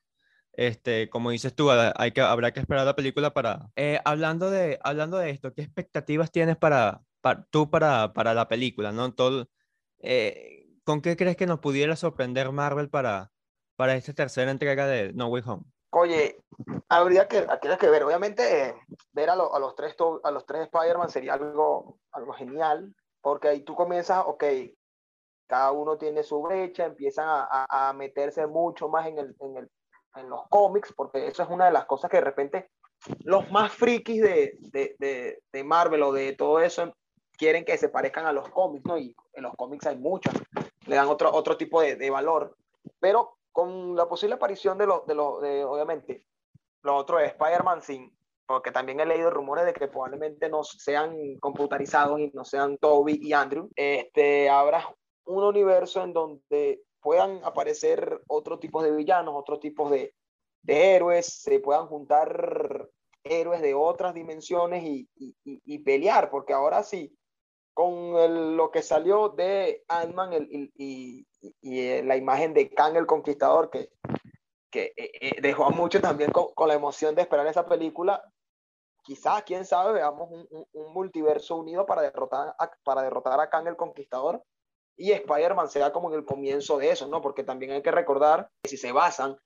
este, 0.55 1.11
como 1.11 1.31
dices 1.31 1.55
tú, 1.55 1.71
hay 1.71 2.13
que, 2.13 2.23
habrá 2.23 2.53
que 2.53 2.61
esperar 2.61 2.87
la 2.87 2.97
película 2.97 3.35
para... 3.35 3.69
Eh, 3.77 4.01
hablando, 4.07 4.51
de, 4.51 4.79
hablando 4.83 5.19
de 5.19 5.29
esto, 5.29 5.53
¿qué 5.53 5.61
expectativas 5.61 6.33
tienes 6.33 6.57
para, 6.57 7.03
para 7.21 7.45
tú 7.51 7.69
para, 7.69 8.15
para 8.15 8.33
la 8.33 8.49
película? 8.49 8.93
¿no? 8.93 9.13
Todo, 9.13 9.47
eh, 9.99 10.65
¿Con 10.85 11.03
qué 11.03 11.19
crees 11.19 11.37
que 11.37 11.47
nos 11.47 11.61
pudiera 11.61 11.95
sorprender 11.97 12.51
Marvel 12.51 12.89
para, 12.89 13.31
para 13.77 13.95
esta 13.95 14.15
tercera 14.15 14.51
entrega 14.51 14.87
de 14.87 15.13
No 15.13 15.27
Way 15.27 15.43
Home? 15.45 15.65
Oye, 15.99 16.45
habría 16.89 17.27
que, 17.27 17.39
habría 17.49 17.79
que 17.79 17.89
ver, 17.89 18.05
obviamente, 18.05 18.75
ver 19.13 19.31
a, 19.31 19.37
lo, 19.37 19.55
a 19.55 19.59
los 19.59 19.75
tres, 19.75 19.97
a 20.23 20.31
los 20.31 20.45
tres 20.45 20.63
Spider-Man 20.63 21.09
sería 21.09 21.35
algo, 21.35 21.99
algo 22.13 22.33
genial, 22.35 22.95
porque 23.23 23.49
ahí 23.49 23.61
tú 23.63 23.75
comienzas, 23.75 24.23
ok, 24.27 24.45
cada 25.47 25.73
uno 25.73 25.97
tiene 25.97 26.23
su 26.23 26.43
brecha, 26.43 26.85
empiezan 26.85 27.29
a, 27.29 27.49
a, 27.51 27.89
a 27.89 27.93
meterse 27.93 28.47
mucho 28.47 28.89
más 28.89 29.07
en 29.07 29.19
el, 29.19 29.37
en 29.41 29.57
el 29.57 29.71
en 30.17 30.29
los 30.29 30.49
cómics, 30.49 30.93
porque 30.97 31.27
eso 31.27 31.43
es 31.43 31.49
una 31.49 31.67
de 31.67 31.73
las 31.73 31.85
cosas 31.85 32.11
que 32.11 32.17
de 32.19 32.25
repente 32.25 32.71
los 33.25 33.51
más 33.51 33.73
frikis 33.73 34.23
de, 34.23 34.57
de, 34.61 34.97
de, 34.99 35.43
de, 35.53 35.65
Marvel 35.65 36.03
o 36.03 36.13
de 36.13 36.33
todo 36.33 36.61
eso 36.61 36.95
quieren 37.37 37.65
que 37.65 37.77
se 37.77 37.91
parezcan 37.91 38.27
a 38.27 38.33
los 38.33 38.49
cómics, 38.49 38.85
¿no? 38.87 38.99
Y 38.99 39.15
en 39.35 39.43
los 39.43 39.55
cómics 39.55 39.87
hay 39.87 39.99
muchos, 39.99 40.35
le 40.87 40.97
dan 40.97 41.09
otro, 41.09 41.33
otro 41.33 41.57
tipo 41.57 41.83
de, 41.83 42.11
valor, 42.11 42.57
pero 42.99 43.36
con 43.57 43.97
la 43.97 44.07
posible 44.07 44.35
aparición 44.35 44.77
de, 44.77 44.87
lo, 44.87 45.05
de, 45.07 45.15
lo, 45.15 45.41
de 45.41 45.65
obviamente, 45.65 46.27
lo 46.83 46.95
otro 46.95 47.19
es 47.19 47.29
Spider-Man 47.29 47.81
sin, 47.81 48.15
porque 48.45 48.71
también 48.71 49.01
he 49.01 49.07
leído 49.07 49.31
rumores 49.31 49.65
de 49.65 49.73
que 49.73 49.89
probablemente 49.89 50.51
no 50.51 50.63
sean 50.63 51.17
computarizados 51.41 52.21
y 52.21 52.31
no 52.35 52.45
sean 52.45 52.77
Toby 52.77 53.19
y 53.23 53.33
Andrew, 53.33 53.71
este, 53.75 54.51
habrá 54.51 54.95
un 55.25 55.43
universo 55.43 56.03
en 56.03 56.13
donde 56.13 56.83
puedan 57.01 57.43
aparecer 57.45 58.21
otro 58.27 58.59
tipo 58.59 58.83
de 58.83 58.95
villanos, 58.95 59.33
otros 59.35 59.59
tipos 59.59 59.91
de, 59.91 60.13
de, 60.61 60.95
héroes, 60.95 61.25
se 61.25 61.59
puedan 61.59 61.87
juntar 61.87 62.91
héroes 63.25 63.63
de 63.63 63.73
otras 63.73 64.13
dimensiones 64.13 64.85
y, 64.85 65.09
y, 65.17 65.35
y 65.45 65.79
pelear, 65.79 66.29
porque 66.29 66.53
ahora 66.53 66.83
sí, 66.83 67.11
con 67.77 68.17
el, 68.17 68.57
lo 68.57 68.71
que 68.71 68.81
salió 68.81 69.29
de 69.29 69.85
Ant-Man 69.89 70.49
y, 70.51 71.27
la 72.03 72.17
imagen 72.17 72.55
de 72.55 72.71
Kang 72.71 72.97
el 72.97 73.05
Conquistador, 73.05 73.69
que, 73.69 73.91
que 74.71 74.95
eh, 74.97 75.11
eh, 75.21 75.41
dejó 75.43 75.67
a 75.67 75.71
mucho 75.71 76.01
también 76.01 76.33
con, 76.33 76.55
con, 76.55 76.69
la 76.69 76.75
emoción 76.75 77.15
de 77.15 77.21
esperar 77.21 77.47
esa 77.47 77.67
película. 77.67 78.23
Quizás, 79.05 79.43
quién 79.43 79.67
sabe, 79.67 79.93
veamos 79.93 80.31
un, 80.31 80.47
un, 80.49 80.67
un 80.73 80.95
multiverso 80.95 81.57
unido 81.57 81.85
para 81.85 82.01
derrotar 82.01 82.57
a, 82.59 82.71
para 82.83 83.03
derrotar 83.03 83.39
a 83.41 83.51
Kang 83.51 83.69
el 83.69 83.77
Conquistador 83.77 84.43
y 84.97 85.13
Spider-Man 85.13 85.69
sea 85.69 85.93
como 85.93 86.09
en 86.09 86.19
el 86.19 86.25
comienzo 86.25 86.79
de 86.79 86.93
eso, 86.93 87.07
¿no? 87.09 87.21
Porque 87.21 87.45
también 87.45 87.73
hay 87.73 87.83
que 87.83 87.91
recordar 87.91 88.49
que 88.63 88.71
si 88.71 88.79
se 88.79 88.91
basan 88.91 89.37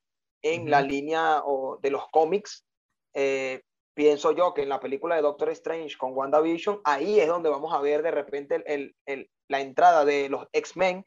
en 0.41 0.71
la 0.71 0.83
línea 0.83 1.43
o, 1.45 1.79
de 1.83 1.91
los 1.91 2.07
cómics, 2.13 2.65
eh, 3.13 3.65
pienso 4.01 4.33
yo 4.33 4.55
que 4.55 4.63
en 4.63 4.71
la 4.71 4.81
película 4.81 5.15
de 5.15 5.21
Doctor 5.21 5.51
Strange 5.51 5.99
con 5.99 6.17
WandaVision, 6.17 6.81
ahí 6.85 7.21
es 7.21 7.29
donde 7.29 7.51
vamos 7.51 7.71
a 7.75 7.83
ver 7.83 8.01
de 8.03 8.11
repente 8.11 8.55
el, 8.55 8.65
el, 8.67 8.97
el, 9.05 9.31
la 9.47 9.61
entrada 9.61 10.07
de 10.07 10.31
los 10.31 10.49
X-Men 10.55 11.05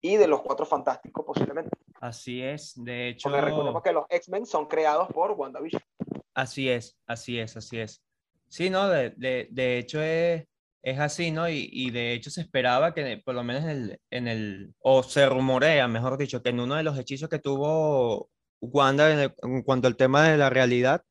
y 0.00 0.14
de 0.14 0.28
los 0.28 0.42
Cuatro 0.42 0.64
Fantásticos 0.64 1.26
posiblemente. 1.26 1.70
Así 2.00 2.40
es, 2.40 2.74
de 2.76 3.08
hecho. 3.08 3.28
Porque 3.28 3.44
recordemos 3.44 3.82
que 3.82 3.92
los 3.92 4.04
X-Men 4.08 4.46
son 4.46 4.66
creados 4.66 5.08
por 5.08 5.32
WandaVision. 5.32 5.82
Así 6.32 6.70
es, 6.70 6.96
así 7.08 7.40
es, 7.40 7.56
así 7.56 7.80
es. 7.80 8.04
Sí, 8.46 8.70
no, 8.70 8.88
de, 8.88 9.10
de, 9.16 9.48
de 9.50 9.78
hecho 9.78 10.00
es, 10.00 10.44
es 10.80 11.00
así, 11.00 11.32
¿no? 11.32 11.48
Y, 11.48 11.68
y, 11.72 11.90
de 11.90 12.12
hecho 12.12 12.30
se 12.30 12.42
esperaba 12.42 12.94
que 12.94 13.20
por 13.24 13.34
lo 13.34 13.42
menos 13.42 13.64
en 13.64 13.70
el, 13.70 14.00
en 14.12 14.28
el, 14.28 14.74
o 14.78 15.02
se 15.02 15.28
rumorea, 15.28 15.88
mejor 15.88 16.16
dicho, 16.16 16.40
que 16.40 16.50
en 16.50 16.60
uno 16.60 16.76
de 16.76 16.84
los 16.84 16.96
hechizos 16.96 17.28
que 17.28 17.40
tuvo 17.40 18.30
Wanda 18.60 19.12
en, 19.12 19.18
el, 19.18 19.34
en 19.42 19.62
cuanto 19.62 19.88
al 19.88 19.96
tema 19.96 20.28
de 20.28 20.36
la 20.38 20.50
realidad, 20.50 21.02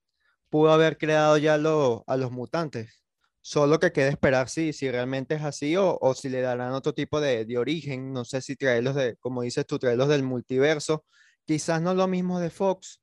pudo 0.50 0.72
haber 0.72 0.98
creado 0.98 1.38
ya 1.38 1.58
lo, 1.58 2.04
a 2.08 2.18
los 2.18 2.32
mutantes. 2.32 3.04
Solo 3.42 3.80
que 3.80 3.92
queda 3.94 4.10
esperar 4.10 4.50
si, 4.50 4.74
si 4.74 4.92
realmente 4.92 5.36
es 5.36 5.44
así 5.44 5.78
o, 5.78 5.98
o 6.02 6.14
si 6.14 6.30
le 6.30 6.42
darán 6.42 6.74
otro 6.74 6.94
tipo 6.94 7.22
de, 7.22 7.46
de, 7.46 7.58
origen. 7.58 8.12
No 8.12 8.26
sé 8.26 8.42
si 8.42 8.56
traerlos 8.56 8.96
de, 8.96 9.16
como 9.18 9.42
dices 9.44 9.66
tú, 9.66 9.80
traerlos 9.80 10.10
del 10.10 10.24
multiverso. 10.24 11.06
Quizás 11.46 11.82
no 11.82 11.94
lo 11.94 12.08
mismo 12.08 12.40
de 12.40 12.50
Fox 12.50 13.02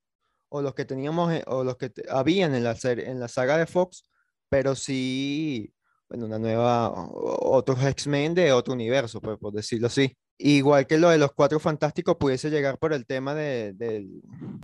o 0.55 0.63
los 0.63 0.75
que 0.75 0.85
teníamos 0.85 1.33
eh, 1.33 1.43
o 1.47 1.65
los 1.65 1.77
que 1.77 1.93
habían 2.09 2.55
en 2.55 2.63
la, 2.63 2.77
serie, 2.77 3.11
en 3.11 3.19
la 3.19 3.27
saga 3.27 3.57
de 3.59 3.67
Fox, 3.67 4.05
pero 4.49 4.77
sí, 4.77 5.75
bueno, 6.09 6.27
una 6.27 6.39
nueva, 6.39 6.93
otros 6.93 7.83
X-Men 7.83 8.35
de 8.35 8.53
otro 8.53 8.73
universo, 8.73 9.21
por, 9.21 9.39
por, 9.39 9.53
decirlo 9.53 9.89
así. 9.89 10.17
Igual 10.39 10.87
que 10.87 10.99
lo 10.99 11.11
de 11.11 11.19
los 11.19 11.33
Cuatro 11.33 11.59
Fantásticos 11.59 12.17
pudiese 12.17 12.51
llegar 12.51 12.79
por 12.79 12.93
el 12.93 13.05
tema 13.05 13.35
de, 13.35 13.73
de 13.73 14.07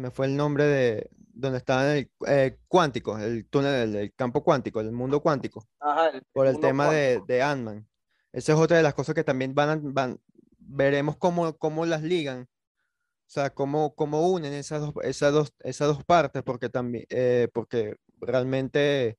me 0.01 0.13
fue 0.13 0.27
el 0.27 0.37
nombre 0.37 0.65
de, 0.65 1.11
donde 1.33 1.59
está 1.59 1.97
el 1.97 2.11
eh, 2.27 2.59
cuántico, 2.69 3.19
el 3.19 3.47
túnel 3.49 3.93
del 3.93 4.15
campo 4.15 4.43
cuántico, 4.43 4.81
el 4.81 4.93
mundo 4.93 5.21
cuántico, 5.21 5.67
Ajá, 5.79 6.11
el, 6.11 6.23
por 6.33 6.47
el, 6.47 6.61
tema 6.61 6.87
cuántico. 6.87 7.27
de, 7.27 7.35
de 7.35 7.43
Ant-Man. 7.43 7.89
Esa 8.33 8.53
es 8.53 8.59
otra 8.59 8.77
de 8.77 8.83
las 8.83 8.95
cosas 8.95 9.15
que 9.15 9.25
también 9.25 9.55
van, 9.55 9.69
a, 9.69 9.81
van 9.83 10.21
veremos 10.59 11.17
cómo, 11.17 11.57
cómo 11.57 11.87
las 11.87 12.03
ligan, 12.03 12.43
o 12.43 13.33
sea, 13.33 13.51
cómo, 13.51 13.95
cómo 13.95 14.29
unen 14.31 14.53
esas 14.53 14.81
dos, 14.81 14.95
esas, 15.03 15.33
dos, 15.33 15.55
esas 15.61 15.89
dos 15.89 16.05
partes, 16.05 16.43
porque, 16.43 16.69
también, 16.69 17.07
eh, 17.11 17.49
porque 17.53 17.97
realmente 18.21 19.19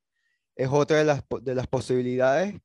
es 0.56 0.70
otra 0.72 0.98
de 0.98 1.06
las, 1.06 1.24
de 1.41 1.56
las 1.56 1.68
posibilidades, 1.68 2.56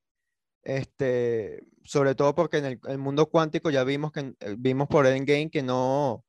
este, 0.63 1.67
sobre 1.85 2.15
todo 2.15 2.35
porque 2.35 2.59
en 2.59 2.65
el, 2.65 2.81
el 2.89 2.99
mundo 2.99 3.27
cuántico 3.27 3.71
ya 3.71 3.85
vimos, 3.85 4.13
que, 4.13 4.35
vimos 4.59 4.89
por 4.89 5.07
Endgame 5.07 5.51
que 5.51 5.63
no, 5.63 6.25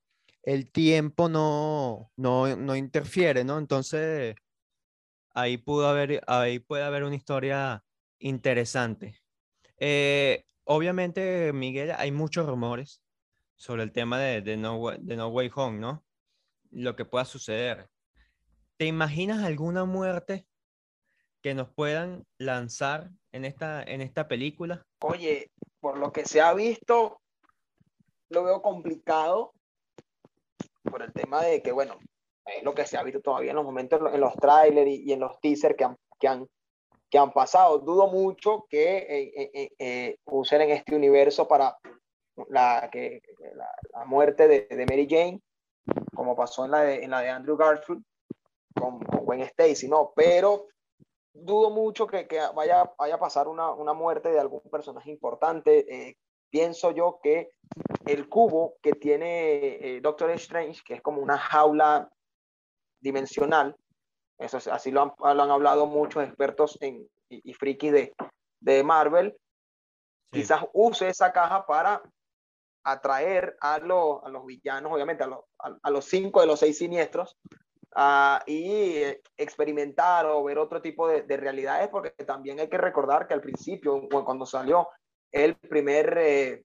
el 0.47 0.71
tiempo 0.71 1.27
no, 1.27 2.09
no, 2.15 2.55
no 2.55 2.77
interfiere, 2.77 3.43
¿no? 3.43 3.57
Entonces, 3.57 4.33
ahí, 5.33 5.57
pudo 5.57 5.89
haber, 5.89 6.23
ahí 6.25 6.59
puede 6.59 6.83
haber 6.83 7.03
una 7.03 7.17
historia 7.17 7.83
interesante. 8.17 9.19
Eh, 9.77 10.45
obviamente, 10.63 11.51
Miguel, 11.51 11.91
hay 11.97 12.13
muchos 12.13 12.47
rumores 12.47 13.01
sobre 13.57 13.83
el 13.83 13.91
tema 13.91 14.19
de, 14.19 14.41
de, 14.41 14.55
no, 14.55 14.89
de 14.97 15.17
No 15.17 15.27
Way 15.27 15.51
Home, 15.53 15.79
¿no? 15.79 16.05
Lo 16.71 16.95
que 16.95 17.03
pueda 17.03 17.25
suceder. 17.25 17.89
¿Te 18.77 18.85
imaginas 18.85 19.43
alguna 19.43 19.83
muerte 19.83 20.47
que 21.41 21.55
nos 21.55 21.67
puedan 21.73 22.25
lanzar 22.37 23.11
en 23.33 23.43
esta, 23.43 23.83
en 23.83 23.99
esta 23.99 24.29
película? 24.29 24.87
Oye, 25.01 25.51
por 25.81 25.97
lo 25.97 26.13
que 26.13 26.23
se 26.23 26.39
ha 26.39 26.53
visto, 26.53 27.19
lo 28.29 28.45
veo 28.45 28.61
complicado 28.61 29.51
por 30.89 31.01
el 31.01 31.13
tema 31.13 31.41
de 31.43 31.61
que, 31.61 31.71
bueno, 31.71 31.97
es 32.45 32.63
lo 32.63 32.73
que 32.73 32.85
se 32.85 32.97
ha 32.97 33.03
visto 33.03 33.21
todavía 33.21 33.51
en 33.51 33.57
los 33.57 33.65
momentos, 33.65 34.13
en 34.13 34.19
los 34.19 34.35
trailers 34.35 34.89
y, 34.89 35.03
y 35.03 35.13
en 35.13 35.19
los 35.19 35.39
teasers 35.39 35.75
que 35.75 35.83
han, 35.83 35.97
que 36.19 36.27
han, 36.27 36.47
que 37.09 37.17
han 37.17 37.31
pasado. 37.31 37.79
Dudo 37.79 38.07
mucho 38.07 38.65
que 38.69 38.97
eh, 38.97 39.51
eh, 39.53 39.69
eh, 39.79 40.17
usen 40.25 40.61
en 40.61 40.71
este 40.71 40.95
universo 40.95 41.47
para 41.47 41.77
la, 42.49 42.89
que, 42.91 43.21
la, 43.55 43.69
la 43.93 44.05
muerte 44.05 44.47
de, 44.47 44.67
de, 44.69 44.85
Mary 44.85 45.07
Jane, 45.09 45.41
como 46.15 46.35
pasó 46.35 46.65
en 46.65 46.71
la 46.71 46.81
de, 46.81 47.03
en 47.03 47.11
la 47.11 47.21
de 47.21 47.29
Andrew 47.29 47.57
Garfield 47.57 48.03
con, 48.77 48.99
con 48.99 49.25
Gwen 49.25 49.41
Stacy, 49.41 49.87
¿no? 49.87 50.13
Pero 50.15 50.67
dudo 51.33 51.69
mucho 51.69 52.07
que, 52.07 52.27
que 52.27 52.39
vaya, 52.55 52.91
vaya, 52.97 53.15
a 53.15 53.19
pasar 53.19 53.47
una, 53.47 53.71
una, 53.71 53.93
muerte 53.93 54.29
de 54.29 54.39
algún 54.39 54.61
personaje 54.71 55.09
importante. 55.09 56.15
Pienso 56.49 56.91
yo 56.91 57.19
que 57.21 57.51
el 58.05 58.27
cubo 58.29 58.75
que 58.81 58.93
tiene 58.93 59.77
eh, 59.81 60.01
Doctor 60.01 60.31
Strange, 60.31 60.81
que 60.85 60.95
es 60.95 61.01
como 61.01 61.21
una 61.21 61.37
jaula 61.37 62.09
dimensional, 62.99 63.75
eso 64.37 64.57
es, 64.57 64.67
así 64.67 64.91
lo 64.91 65.01
han, 65.01 65.35
lo 65.35 65.43
han, 65.43 65.51
hablado 65.51 65.87
muchos 65.87 66.23
expertos 66.23 66.77
en, 66.81 67.07
y, 67.29 67.51
y 67.51 67.53
frikis 67.53 67.91
de, 67.91 68.13
de 68.59 68.83
Marvel, 68.83 69.35
sí. 70.31 70.39
quizás 70.39 70.65
use 70.73 71.09
esa 71.09 71.31
caja 71.31 71.65
para 71.65 72.01
atraer 72.83 73.57
a, 73.59 73.79
lo, 73.79 74.25
a 74.25 74.29
los 74.29 74.45
villanos, 74.45 74.91
obviamente 74.91 75.23
a, 75.23 75.27
lo, 75.27 75.47
a, 75.59 75.75
a, 75.81 75.91
los 75.91 76.05
cinco 76.05 76.39
de 76.41 76.47
los 76.47 76.59
seis 76.59 76.77
siniestros, 76.77 77.35
uh, 77.95 78.39
y 78.45 79.01
experimentar 79.35 80.25
o 80.25 80.43
ver 80.43 80.57
otro 80.57 80.81
tipo 80.81 81.07
de, 81.07 81.23
de, 81.23 81.37
realidades, 81.37 81.89
porque 81.89 82.11
también 82.23 82.59
hay 82.59 82.69
que 82.69 82.77
recordar 82.77 83.27
que 83.27 83.33
al 83.33 83.41
principio, 83.41 84.07
cuando 84.09 84.45
salió 84.45 84.87
el 85.31 85.55
primer 85.55 86.17
eh, 86.17 86.63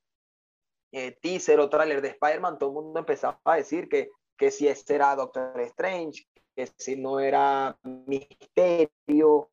eh, 0.92 1.12
teaser 1.20 1.58
o 1.60 1.68
tráiler 1.70 2.02
de 2.02 2.08
Spider-Man, 2.08 2.58
todo 2.58 2.70
el 2.70 2.74
mundo 2.74 3.00
empezaba 3.00 3.40
a 3.44 3.56
decir 3.56 3.88
que, 3.88 4.10
que 4.36 4.50
si 4.50 4.68
ese 4.68 4.94
era 4.94 5.16
Doctor 5.16 5.58
Strange, 5.60 6.24
que 6.54 6.66
si 6.76 6.96
no 6.96 7.18
era 7.18 7.76
Misterio, 7.82 9.48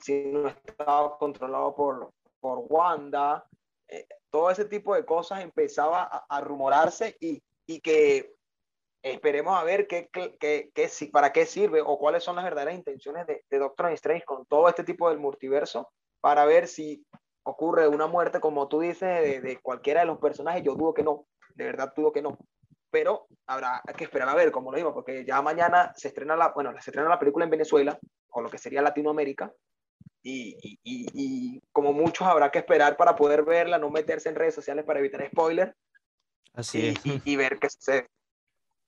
si 0.00 0.24
no 0.26 0.48
estaba 0.48 1.18
controlado 1.18 1.74
por, 1.74 2.10
por 2.40 2.64
Wanda, 2.68 3.46
eh, 3.88 4.06
todo 4.30 4.50
ese 4.50 4.64
tipo 4.64 4.94
de 4.94 5.04
cosas 5.04 5.42
empezaba 5.42 6.02
a, 6.28 6.40
rumorarse 6.40 7.16
y, 7.20 7.42
y, 7.66 7.80
que 7.80 8.34
esperemos 9.02 9.58
a 9.58 9.64
ver 9.64 9.86
qué, 9.86 10.08
qué, 10.12 10.36
qué, 10.38 10.70
qué, 10.74 10.90
para 11.12 11.32
qué 11.32 11.46
sirve 11.46 11.80
o 11.80 11.98
cuáles 11.98 12.24
son 12.24 12.36
las 12.36 12.44
verdaderas 12.44 12.74
intenciones 12.74 13.26
de, 13.26 13.44
de 13.48 13.58
Doctor 13.58 13.92
Strange 13.92 14.24
con 14.24 14.44
todo 14.46 14.68
este 14.68 14.84
tipo 14.84 15.08
del 15.08 15.18
multiverso 15.18 15.90
para 16.20 16.44
ver 16.44 16.66
si 16.66 17.04
ocurre 17.46 17.86
una 17.88 18.06
muerte, 18.06 18.40
como 18.40 18.68
tú 18.68 18.80
dices, 18.80 19.22
de, 19.22 19.40
de, 19.40 19.58
cualquiera 19.60 20.00
de 20.00 20.06
los 20.06 20.18
personajes, 20.18 20.62
yo 20.62 20.74
dudo 20.74 20.92
que 20.92 21.04
no, 21.04 21.26
de 21.54 21.64
verdad 21.64 21.92
dudo 21.96 22.12
que 22.12 22.22
no. 22.22 22.36
Pero 22.90 23.26
habrá 23.46 23.82
que 23.96 24.04
esperar 24.04 24.28
a 24.28 24.34
ver, 24.34 24.50
como 24.50 24.70
lo 24.70 24.76
digo, 24.76 24.92
porque 24.92 25.24
ya 25.24 25.40
mañana 25.42 25.92
se 25.96 26.08
estrena 26.08 26.36
la, 26.36 26.48
bueno, 26.48 26.72
se 26.72 26.90
estrena 26.90 27.08
la 27.08 27.18
película 27.18 27.44
en 27.44 27.50
Venezuela, 27.50 27.98
o 28.30 28.40
lo 28.40 28.50
que 28.50 28.58
sería 28.58 28.82
Latinoamérica, 28.82 29.52
y, 30.22 30.56
y, 30.60 30.78
y, 30.82 31.06
y 31.14 31.60
como 31.72 31.92
muchos 31.92 32.26
habrá 32.26 32.50
que 32.50 32.58
esperar 32.58 32.96
para 32.96 33.14
poder 33.14 33.44
verla, 33.44 33.78
no 33.78 33.90
meterse 33.90 34.28
en 34.28 34.34
redes 34.34 34.54
sociales 34.54 34.84
para 34.84 34.98
evitar 34.98 35.24
spoiler. 35.28 35.74
Así 36.52 36.88
es. 36.88 36.96
Y, 37.24 37.36
ver 37.36 37.58
qué 37.60 37.70
sucede. 37.70 38.08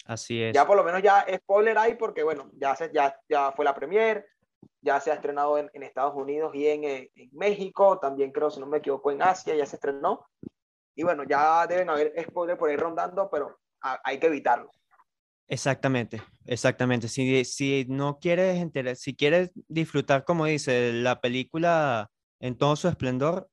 Así 0.05 0.43
es. 0.43 0.55
Ya 0.55 0.67
por 0.67 0.77
lo 0.77 0.83
menos 0.83 1.03
ya 1.03 1.25
spoiler 1.37 1.79
hay, 1.79 1.95
porque 1.95 2.25
bueno, 2.25 2.51
ya, 2.55 2.75
se, 2.75 2.91
ya, 2.93 3.17
ya 3.29 3.53
fue 3.53 3.65
la 3.65 3.75
premier, 3.75 4.27
ya 4.81 5.01
se 5.01 5.11
ha 5.11 5.15
estrenado 5.15 5.59
en, 5.59 5.71
en 5.73 5.83
Estados 5.83 6.15
Unidos 6.15 6.55
y 6.55 6.67
en, 6.67 6.85
en, 6.85 7.09
México, 7.33 7.99
también 7.99 8.33
creo, 8.33 8.51
si 8.51 8.61
no 8.61 8.67
me 8.67 8.79
equivoco, 8.79 9.11
en 9.11 9.23
Asia 9.23 9.55
ya 9.55 9.67
se 9.67 9.77
estrenó. 9.77 10.27
Y 10.95 11.03
bueno, 11.03 11.25
ya 11.25 11.67
deben 11.67 11.91
haber 11.91 12.13
spoilers 12.23 12.59
por 12.59 12.71
ahí 12.71 12.77
rondando, 12.77 13.29
pero 13.31 13.59
a, 13.83 14.01
hay 14.05 14.19
que 14.19 14.27
evitarlo. 14.27 14.71
Exactamente, 15.47 16.23
exactamente. 16.45 17.09
Si, 17.09 17.45
si 17.45 17.87
no 17.89 18.19
quieres 18.19 18.59
enterar, 18.59 18.97
si 18.97 19.17
quieres 19.17 19.51
disfrutar, 19.69 20.25
como 20.25 20.45
dice, 20.45 20.93
la 20.93 21.21
película 21.21 22.11
en 22.41 22.57
todo 22.57 22.77
su 22.77 22.89
esplendor, 22.89 23.49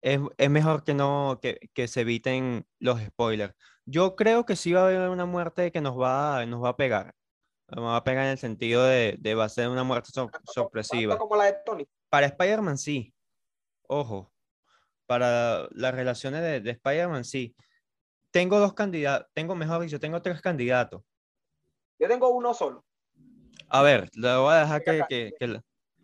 es, 0.00 0.20
es 0.38 0.50
mejor 0.50 0.84
que 0.84 0.94
no, 0.94 1.38
que, 1.40 1.58
que, 1.74 1.86
se 1.86 2.00
eviten 2.00 2.66
los 2.78 3.00
spoilers. 3.00 3.54
Yo 3.84 4.16
creo 4.16 4.46
que 4.46 4.56
sí 4.56 4.72
va 4.72 4.82
a 4.82 4.86
haber 4.86 5.08
una 5.10 5.26
muerte 5.26 5.70
que 5.70 5.80
nos 5.80 5.98
va, 6.00 6.44
nos 6.46 6.62
va 6.62 6.70
a 6.70 6.76
pegar. 6.76 7.14
Me 7.74 7.80
va 7.80 7.96
a 7.96 8.04
pegar 8.04 8.24
en 8.24 8.32
el 8.32 8.38
sentido 8.38 8.84
de, 8.84 9.16
de 9.18 9.34
va 9.34 9.44
a 9.44 9.48
ser 9.48 9.68
una 9.68 9.82
muerte 9.82 10.10
sor 10.12 10.30
sorpresiva. 10.44 11.16
Como 11.16 11.36
la 11.36 11.44
de 11.46 11.56
Tony. 11.64 11.88
Para 12.10 12.26
Spider-Man 12.26 12.76
sí. 12.76 13.14
Ojo. 13.88 14.30
Para 15.06 15.68
las 15.70 15.94
relaciones 15.94 16.42
de, 16.42 16.60
de 16.60 16.70
Spider-Man 16.72 17.24
sí. 17.24 17.56
Tengo 18.30 18.58
dos 18.58 18.74
candidatos, 18.74 19.28
tengo 19.34 19.54
mejor 19.54 19.82
dicho, 19.82 20.00
tengo 20.00 20.20
tres 20.22 20.40
candidatos. 20.40 21.02
Yo 21.98 22.08
tengo 22.08 22.28
uno 22.30 22.54
solo. 22.54 22.84
A 23.68 23.82
ver, 23.82 24.10
le 24.14 24.36
voy 24.36 24.54
a 24.54 24.60
dejar 24.60 24.82
que, 24.82 25.04
que, 25.08 25.34
que, 25.38 25.60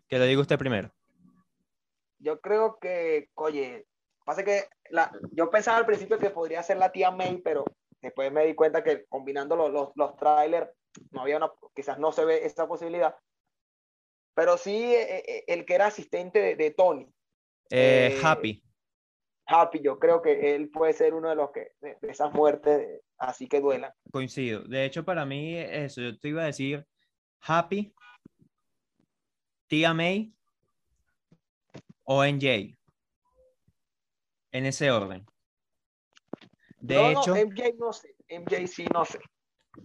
que 0.07 0.19
le 0.19 0.25
diga 0.25 0.41
usted 0.41 0.57
primero. 0.57 0.91
Yo 2.19 2.39
creo 2.39 2.77
que, 2.79 3.29
oye, 3.35 3.87
pasa 4.25 4.43
que 4.43 4.69
la, 4.89 5.11
yo 5.31 5.49
pensaba 5.49 5.77
al 5.77 5.85
principio 5.85 6.17
que 6.17 6.29
podría 6.29 6.63
ser 6.63 6.77
la 6.77 6.91
tía 6.91 7.11
May, 7.11 7.41
pero 7.43 7.63
después 8.01 8.31
me 8.31 8.45
di 8.45 8.55
cuenta 8.55 8.83
que 8.83 9.05
combinando 9.07 9.55
los, 9.55 9.71
los, 9.71 9.89
los 9.95 10.15
trailers, 10.15 10.69
no 11.11 11.21
había 11.21 11.37
una, 11.37 11.51
quizás 11.75 11.99
no 11.99 12.11
se 12.11 12.25
ve 12.25 12.45
esa 12.45 12.67
posibilidad, 12.67 13.15
pero 14.33 14.57
sí 14.57 14.93
eh, 14.93 15.23
eh, 15.27 15.43
el 15.47 15.65
que 15.65 15.75
era 15.75 15.87
asistente 15.87 16.39
de, 16.39 16.55
de 16.55 16.71
Tony. 16.71 17.07
Eh, 17.69 18.19
Happy. 18.23 18.63
Happy, 19.45 19.81
yo 19.81 19.97
creo 19.97 20.21
que 20.21 20.55
él 20.55 20.69
puede 20.69 20.93
ser 20.93 21.13
uno 21.13 21.29
de 21.29 21.35
los 21.35 21.51
que, 21.51 21.71
de, 21.81 21.97
de 22.01 22.11
esas 22.11 22.31
muertes, 22.33 23.01
así 23.17 23.47
que 23.47 23.59
duelan. 23.59 23.91
Coincido. 24.11 24.61
De 24.61 24.85
hecho, 24.85 25.03
para 25.03 25.25
mí, 25.25 25.57
eso, 25.57 26.01
yo 26.01 26.19
te 26.19 26.29
iba 26.29 26.43
a 26.43 26.45
decir 26.45 26.85
Happy, 27.41 27.93
Tia 29.67 29.93
May 29.93 30.33
o 32.03 32.23
NJ. 32.23 32.75
En 34.51 34.65
ese 34.65 34.89
orden. 34.89 35.25
De 36.79 36.95
No, 36.95 37.11
no, 37.11 37.21
hecho, 37.21 37.35
MJ 37.35 37.73
no 37.77 37.93
sé, 37.93 38.15
MJ 38.29 38.67
sí 38.67 38.85
no 38.93 39.05
sé. 39.05 39.19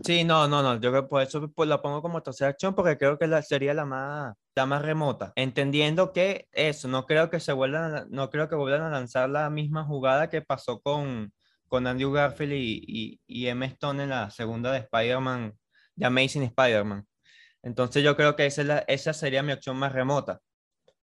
Sí, 0.05 0.25
no, 0.25 0.49
no, 0.49 0.63
no. 0.63 0.81
Yo 0.81 0.91
creo 0.91 1.09
por 1.09 1.23
eso 1.23 1.49
pues, 1.53 1.69
la 1.69 1.81
pongo 1.83 2.03
como 2.03 2.23
tercera 2.23 2.51
acción 2.51 2.75
porque 2.75 2.97
creo 2.99 3.19
que 3.19 3.27
la, 3.27 3.43
sería 3.43 3.75
la 3.75 3.85
más, 3.85 4.35
la 4.55 4.67
más 4.67 4.83
remota. 4.83 5.33
Entendiendo 5.37 6.13
que 6.13 6.49
eso, 6.53 6.89
no 6.89 7.07
creo 7.07 7.31
que 7.31 7.41
se 7.41 7.53
vuelvan, 7.53 7.95
a- 7.97 8.07
no 8.11 8.31
creo 8.31 8.49
que 8.49 8.57
vuelvan 8.57 8.83
a 8.83 8.91
lanzar 8.91 9.29
la 9.31 9.51
misma 9.51 9.85
jugada 9.85 10.29
que 10.31 10.43
pasó 10.43 10.81
con, 10.81 11.33
con 11.69 11.87
Andrew 11.87 12.13
Garfield 12.13 12.53
y, 12.55 12.85
y, 12.87 13.21
y 13.27 13.47
Emma 13.49 13.67
Stone 13.67 14.03
en 14.05 14.11
la 14.11 14.31
segunda 14.31 14.73
de 14.73 14.79
Spider-Man, 14.81 15.55
de 15.97 16.07
Amazing 16.07 16.43
Spider-Man. 16.45 17.07
Entonces 17.63 18.03
yo 18.05 18.17
creo 18.17 18.37
que 18.37 18.47
esa, 18.47 18.63
es 18.63 18.67
la- 18.69 18.79
esa 18.89 19.13
sería 19.13 19.43
mi 19.43 19.53
opción 19.53 19.77
más 19.77 19.93
remota. 19.93 20.41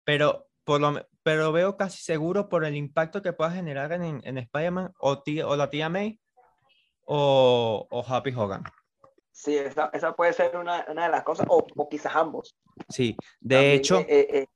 Pero, 0.03 0.48
por 0.63 0.82
lo, 0.82 1.08
pero 1.24 1.51
veo 1.51 1.77
casi 1.77 2.03
seguro 2.03 2.50
por 2.50 2.65
el 2.65 2.75
impacto 2.75 3.22
que 3.22 3.34
pueda 3.34 3.51
generar 3.51 3.91
en, 3.94 4.22
en 4.24 4.38
Spider-Man 4.38 4.91
o, 5.00 5.24
o 5.46 5.55
la 5.55 5.70
tía 5.70 5.89
May 5.89 6.20
o, 7.06 7.88
o 7.90 8.06
Happy 8.08 8.32
Hogan. 8.36 8.64
Sí, 9.32 9.58
esa, 9.58 9.90
esa 9.94 10.16
puede 10.16 10.34
ser 10.34 10.56
una, 10.56 10.86
una 10.90 11.06
de 11.06 11.10
las 11.12 11.24
cosas, 11.24 11.46
o, 11.50 11.66
o 11.76 11.90
quizás 11.90 12.16
ambos. 12.16 12.56
Sí, 12.90 13.16
de 13.40 13.56
También, 13.56 13.76
hecho, 13.78 14.00
eh, 14.00 14.06
eh, 14.10 14.28
eh, 14.32 14.48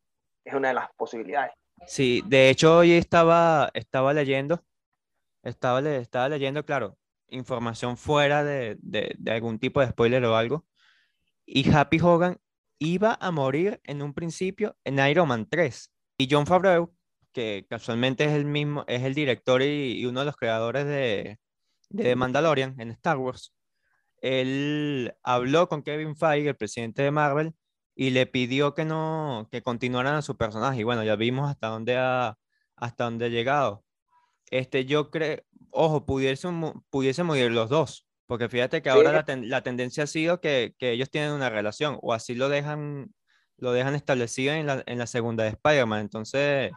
es 0.46 0.53
una 0.53 0.70
de 0.70 0.74
las 0.75 0.89
posibilidades. 0.96 1.51
sí, 1.86 2.22
de 2.25 2.50
hecho 2.50 2.77
hoy 2.77 2.94
estaba, 2.94 3.70
estaba 3.74 4.13
leyendo, 4.13 4.63
estaba, 5.44 5.79
estaba 5.89 6.29
leyendo, 6.29 6.65
claro, 6.65 6.98
información 7.27 7.98
fuera 7.98 8.44
de, 8.44 8.77
de, 8.79 9.15
de 9.18 9.32
algún 9.32 9.60
tipo 9.60 9.82
de 9.82 9.89
spoiler 9.89 10.24
o 10.25 10.36
algo, 10.36 10.65
y 11.46 11.70
Happy 11.72 12.00
Hogan 12.00 12.38
iba 12.79 13.18
a 13.20 13.32
morir 13.32 13.82
en 13.84 14.01
un 14.01 14.13
principio 14.13 14.77
en 14.86 15.00
Iron 15.00 15.27
Man 15.27 15.48
3. 15.50 15.91
Y 16.18 16.27
John 16.32 16.46
Favreau, 16.48 16.94
que 17.34 17.65
casualmente 17.70 18.24
es 18.24 18.32
el 18.32 18.46
mismo, 18.46 18.86
es 18.88 19.03
el 19.03 19.13
director 19.13 19.62
y, 19.62 20.00
y 20.00 20.06
uno 20.06 20.22
de 20.22 20.25
los 20.25 20.38
creadores 20.38 20.86
de, 20.86 21.39
de 21.89 22.03
The 22.03 22.15
Mandalorian 22.15 22.79
en 22.79 22.91
Star 22.91 23.17
Wars, 23.17 23.53
él 24.22 25.13
habló 25.24 25.67
con 25.69 25.84
Kevin 25.84 26.15
Feige, 26.15 26.50
el 26.50 26.55
presidente 26.55 27.01
de 27.03 27.12
Marvel, 27.12 27.53
y 27.96 28.12
le 28.12 28.25
pidió 28.25 28.74
que 28.74 28.86
no, 28.86 29.48
que 29.51 29.62
continuaran 29.62 30.15
a 30.15 30.22
su 30.22 30.38
personaje. 30.38 30.79
Y 30.81 30.84
bueno, 30.84 31.03
ya 31.03 31.15
vimos 31.15 31.50
hasta 31.50 31.67
dónde 31.67 31.98
ha, 31.98 32.38
hasta 32.75 33.03
dónde 33.05 33.25
ha 33.25 33.29
llegado. 33.29 33.84
Este, 34.51 34.86
yo 34.86 35.10
creo, 35.12 35.39
ojo, 35.72 36.05
pudiesen, 36.05 36.53
mu- 36.53 36.81
pudiesen 36.89 37.25
morir 37.25 37.51
los 37.51 37.69
dos, 37.69 38.08
porque 38.25 38.50
fíjate 38.50 38.81
que 38.81 38.89
Sí. 38.89 38.96
ahora 38.96 39.12
la, 39.12 39.24
ten- 39.25 39.50
la 39.50 39.62
tendencia 39.63 40.03
ha 40.03 40.08
sido 40.08 40.39
que, 40.39 40.75
que 40.77 40.91
ellos 40.91 41.10
tienen 41.10 41.31
una 41.31 41.50
relación, 41.50 41.98
o 42.01 42.13
así 42.13 42.36
lo 42.36 42.50
dejan, 42.50 43.13
lo 43.58 43.72
dejan 43.74 43.96
establecido 43.96 44.53
en 44.53 44.65
la, 44.65 44.84
en 44.86 44.98
la 44.98 45.08
segunda 45.08 45.43
de 45.43 45.50
Spider-Man. 45.51 46.01
Entonces, 46.01 46.72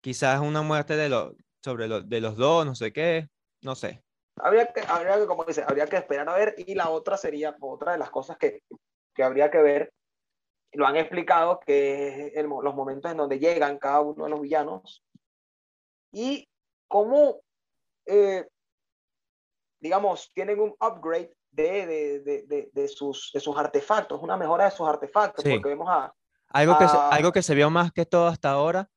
quizás 0.00 0.40
una 0.40 0.62
muerte 0.62 0.96
de, 0.96 1.08
los 1.08 1.32
sobre 1.62 1.88
lo- 1.88 2.02
de 2.02 2.20
los 2.20 2.36
dos, 2.36 2.64
no 2.66 2.74
sé 2.74 2.92
qué, 2.92 3.28
no 3.62 3.74
sé. 3.74 4.02
Habría 4.36 4.66
que, 4.72 4.80
habría 4.82 5.18
que, 5.18 5.26
como 5.26 5.44
dice, 5.44 5.64
habría 5.66 5.86
que 5.86 5.96
esperar 5.96 6.28
a 6.28 6.34
ver. 6.34 6.54
Y 6.58 6.74
la 6.74 6.90
otra 6.90 7.16
sería, 7.16 7.56
otra 7.60 7.92
de 7.92 7.98
las 7.98 8.10
cosas 8.10 8.36
que, 8.38 8.62
que 9.14 9.22
habría 9.24 9.50
que 9.50 9.58
ver, 9.58 9.92
lo 10.72 10.86
han 10.86 10.96
explicado, 10.96 11.58
que 11.60 12.26
es 12.28 12.36
el 12.36 12.46
los 12.46 12.74
momentos 12.74 13.10
en 13.10 13.16
donde 13.16 13.38
llegan 13.38 13.78
cada 13.78 14.00
uno 14.00 14.24
de 14.24 14.30
los 14.30 14.40
villanos 14.40 15.02
y 16.12 16.46
cómo, 16.88 17.40
eh, 18.06 18.46
digamos, 19.80 20.30
tienen 20.34 20.60
un 20.60 20.74
upgrade 20.80 21.32
de, 21.50 21.86
de, 21.86 22.20
de, 22.46 22.70
de, 22.72 22.88
sus, 22.88 23.30
de 23.32 23.40
sus 23.40 23.56
artefactos, 23.56 24.22
una 24.22 24.36
mejora 24.36 24.66
de 24.66 24.70
sus 24.70 24.86
artefactos, 24.86 25.42
Sí. 25.42 25.50
porque 25.50 25.70
vemos 25.70 25.88
a, 25.88 26.14
Algo 26.50 26.78
que, 26.78 26.88
se, 26.88 26.96
algo 26.96 27.32
que 27.32 27.42
se 27.42 27.54
vio 27.54 27.70
más 27.70 27.92
que 27.92 28.06
todo 28.06 28.26
hasta 28.28 28.50
ahora, 28.50 28.90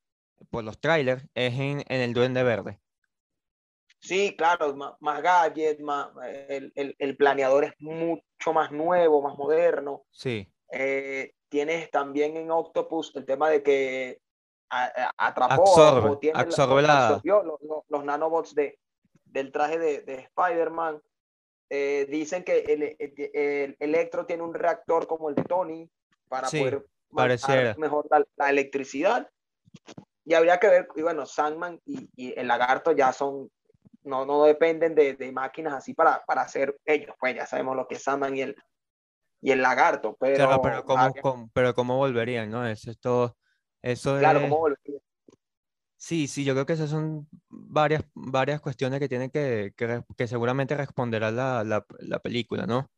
por 0.50 0.64
los 0.64 0.80
trailers, 0.80 1.24
es 1.34 1.54
en, 1.54 1.84
en 1.88 2.02
el 2.02 2.14
Duende 2.14 2.44
Verde. 2.44 2.80
Sí, 4.02 4.36
claro, 4.36 4.76
más, 4.76 4.94
más 5.00 5.22
gadget, 5.22 5.80
más, 5.80 6.10
el, 6.50 6.72
el, 6.76 6.96
el 6.98 7.16
planeador 7.18 7.66
es 7.66 7.74
mucho 7.80 8.52
más 8.54 8.72
nuevo, 8.72 9.22
más 9.22 9.38
moderno. 9.38 10.04
Sí, 10.12 10.48
Eh, 10.74 11.34
tienes 11.50 11.92
también 11.92 12.36
en 12.38 12.50
Octopus 12.50 13.14
el 13.16 13.26
tema 13.26 13.50
de 13.50 13.62
que 13.62 14.20
atrapó 15.18 15.64
Absorbe, 15.64 16.10
o 16.10 16.18
tiene 16.18 16.40
absorbe 16.40 16.82
la- 16.82 17.08
absorbió 17.10 17.44
los, 17.44 17.62
los- 17.62 17.84
los 17.90 18.04
nanobots 18.06 18.56
de, 18.56 18.80
del 19.26 19.52
traje 19.52 19.78
de, 19.78 20.02
de 20.02 20.14
Spider-Man. 20.16 21.02
Eh, 21.70 22.08
dicen 22.10 22.44
que 22.44 22.60
el, 22.60 22.84
el- 22.98 23.14
el 23.34 23.76
Electro 23.80 24.26
tiene 24.26 24.44
un 24.44 24.54
reactor 24.54 25.08
como 25.08 25.30
el 25.30 25.36
de 25.36 25.44
Tony 25.44 25.90
para 26.28 26.48
Sí, 26.48 26.60
poder 26.60 26.86
manejar 27.10 27.78
mejor 27.78 28.08
la, 28.10 28.26
la 28.38 28.50
electricidad. 28.50 29.30
Y 30.24 30.34
habría 30.34 30.58
que 30.60 30.68
ver, 30.70 30.88
y 30.96 31.02
bueno, 31.02 31.26
Sandman 31.26 31.80
y, 31.86 32.10
y 32.16 32.38
el 32.40 32.48
lagarto 32.48 32.94
ya 32.94 33.12
son, 33.12 33.50
no, 34.04 34.26
no 34.26 34.44
dependen 34.46 34.96
de, 34.96 35.16
de 35.16 35.32
máquinas 35.32 35.74
así 35.74 35.94
para, 35.94 36.24
para 36.26 36.42
hacer 36.42 36.78
ellos, 36.86 37.16
pues 37.20 37.36
ya 37.36 37.46
sabemos 37.46 37.76
lo 37.76 37.88
que 37.88 37.96
es 37.96 38.04
Sandman 38.04 38.36
y 38.36 38.42
el, 38.42 38.56
y 39.42 39.52
el 39.52 39.62
lagarto, 39.62 40.16
pero, 40.20 40.36
claro, 40.36 40.62
pero 40.62 40.86
¿cómo, 40.86 41.14
cómo- 41.22 41.50
pero 41.54 41.74
cómo 41.76 41.98
volverían, 41.98 42.50
¿no? 42.50 42.66
Eso 42.68 42.92
es 42.92 43.00
todo, 43.00 43.38
eso 43.82 44.18
claro, 44.18 44.40
es- 44.40 44.44
¿cómo 44.46 44.58
volvería? 44.60 45.00
Sí, 45.98 46.28
sí, 46.28 46.44
yo 46.44 46.54
creo 46.54 46.66
que 46.66 46.74
esas 46.74 46.90
son 46.90 47.28
varias, 47.50 48.04
varias 48.16 48.60
cuestiones 48.60 49.00
que 49.00 49.08
tienen 49.08 49.30
que, 49.30 49.72
que, 49.78 50.02
que 50.18 50.28
seguramente 50.28 50.76
responderá 50.76 51.30
la, 51.30 51.64
la, 51.64 51.86
la 52.00 52.20
película, 52.20 52.66
¿no? 52.66 52.90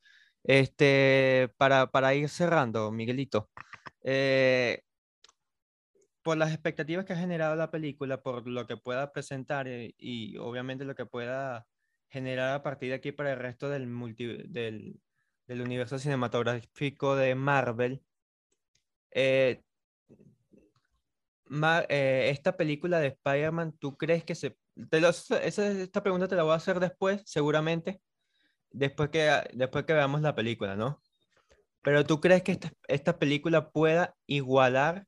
Este, 0.43 1.49
para, 1.57 1.87
para 1.87 2.13
ir 2.15 2.29
cerrando, 2.29 2.91
Miguelito, 2.91 3.49
eh, 4.03 4.83
por 6.23 6.37
las 6.37 6.51
expectativas 6.51 7.05
que 7.05 7.13
ha 7.13 7.17
generado 7.17 7.55
la 7.55 7.69
película, 7.69 8.23
por 8.23 8.47
lo 8.47 8.65
que 8.65 8.77
pueda 8.77 9.11
presentar 9.11 9.67
eh, 9.67 9.93
y 9.97 10.37
obviamente 10.37 10.85
lo 10.85 10.95
que 10.95 11.05
pueda 11.05 11.67
generar 12.09 12.55
a 12.55 12.63
partir 12.63 12.89
de 12.89 12.95
aquí 12.95 13.11
para 13.11 13.33
el 13.33 13.39
resto 13.39 13.69
del, 13.69 13.87
multi- 13.87 14.43
del, 14.47 14.99
universo 15.47 15.99
cinematográfico 15.99 17.15
de 17.15 17.35
Marvel, 17.35 18.01
eh, 19.11 19.61
eh, 21.89 22.29
esta 22.29 22.55
película 22.55 22.99
de 22.99 23.07
Spider-Man, 23.07 23.77
¿tú 23.77 23.97
crees 23.97 24.23
que 24.23 24.33
se... 24.33 24.57
Esa- 24.91 25.71
esta 25.71 26.01
pregunta 26.01 26.27
te 26.27 26.35
la 26.35 26.43
voy 26.43 26.53
a 26.53 26.55
hacer 26.55 26.79
después, 26.79 27.21
seguramente, 27.25 28.01
después 28.71 29.09
que, 29.09 29.29
ah, 29.29 29.43
después 29.53 29.85
que 29.85 29.93
veamos 29.93 30.21
la 30.21 30.35
película, 30.35 30.75
¿no? 30.75 31.01
Pero 31.81 32.05
¿tú 32.05 32.21
crees 32.21 32.43
que 32.43 32.53
esta, 32.53 32.71
esta 32.87 33.19
película 33.19 33.69
pueda 33.69 34.15
igualar 34.25 35.05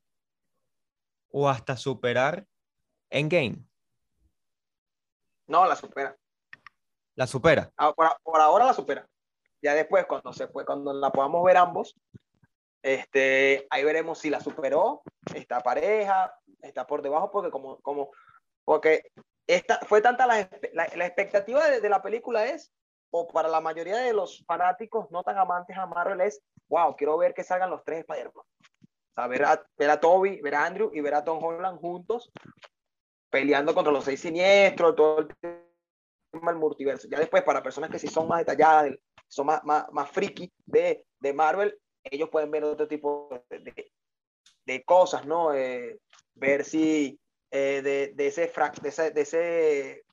o 1.38 1.50
hasta 1.50 1.76
superar 1.76 2.46
Endgame? 3.10 3.58
No, 5.46 5.66
la 5.66 5.76
supera. 5.76 6.16
¿La 7.14 7.26
supera? 7.26 7.70
Ah, 7.76 7.92
Por, 7.92 8.08
por 8.22 8.40
ahora 8.40 8.64
la 8.64 8.72
supera. 8.72 9.06
Ya 9.60 9.74
después, 9.74 10.06
cuando 10.06 10.32
se 10.32 10.48
fue, 10.48 10.64
cuando 10.64 10.94
la 10.94 11.10
podamos 11.10 11.44
ver 11.44 11.58
ambos, 11.58 11.94
este, 12.80 13.66
ahí 13.68 13.84
veremos 13.84 14.18
si 14.18 14.30
la 14.30 14.40
superó, 14.40 15.02
esta 15.34 15.60
pareja, 15.60 16.34
está 16.62 16.86
por 16.86 17.02
debajo, 17.02 17.30
porque 17.30 17.50
como, 17.50 17.82
como, 17.82 18.12
porque 18.64 19.02
esta, 19.46 19.78
fue 19.80 20.00
tanta 20.00 20.26
la, 20.26 20.48
la 20.72 21.06
expectativa 21.06 21.68
de, 21.68 21.82
de 21.82 21.88
la 21.90 22.00
película 22.00 22.46
es, 22.46 22.72
o 23.10 23.28
para 23.28 23.48
la 23.48 23.60
mayoría 23.60 23.98
de 23.98 24.14
los 24.14 24.42
fanáticos 24.46 25.10
no 25.10 25.22
tan 25.22 25.36
amantes 25.36 25.76
a 25.76 25.84
Marvel 25.84 26.22
es, 26.22 26.40
wow, 26.68 26.96
quiero 26.96 27.18
ver 27.18 27.34
que 27.34 27.44
salgan 27.44 27.68
los 27.68 27.84
tres 27.84 28.00
Spider-Man. 28.00 28.44
Sea, 29.16 29.26
ver 29.26 29.44
a, 29.44 29.66
ver 29.76 29.90
a 29.90 29.98
Toby, 29.98 30.40
ver 30.42 30.54
a 30.54 30.66
Andrew 30.66 30.90
y 30.92 31.00
ver 31.00 31.14
a 31.14 31.24
Tom 31.24 31.42
Holland 31.42 31.80
juntos 31.80 32.30
peleando 33.30 33.74
contra 33.74 33.92
los 33.92 34.04
seis 34.04 34.20
siniestros, 34.20 34.94
todo 34.94 35.20
el 35.20 35.28
tema 36.30 36.52
multiverso. 36.54 37.08
Ya 37.08 37.18
después, 37.18 37.42
para 37.42 37.62
personas 37.62 37.90
que 37.90 37.98
sí 37.98 38.08
son 38.08 38.28
más 38.28 38.38
detalladas, 38.38 38.94
son 39.28 39.46
más, 39.46 39.64
más, 39.64 39.86
más 39.92 40.10
friki 40.10 40.52
de, 40.64 41.04
de 41.18 41.32
Marvel, 41.32 41.78
ellos 42.04 42.28
pueden 42.30 42.50
ver 42.50 42.64
otro 42.64 42.86
tipo 42.86 43.28
de, 43.50 43.58
de, 43.58 43.92
de 44.64 44.84
cosas, 44.84 45.26
¿no? 45.26 45.52
Eh, 45.52 45.98
ver 46.34 46.64
si 46.64 47.18
eh, 47.50 47.80
de, 47.82 48.12
de, 48.14 48.26
ese 48.26 48.48
frac, 48.48 48.80
de, 48.80 48.88
ese, 48.90 49.10
de 49.10 49.20
ese, 49.22 49.90
eh, 49.92 50.04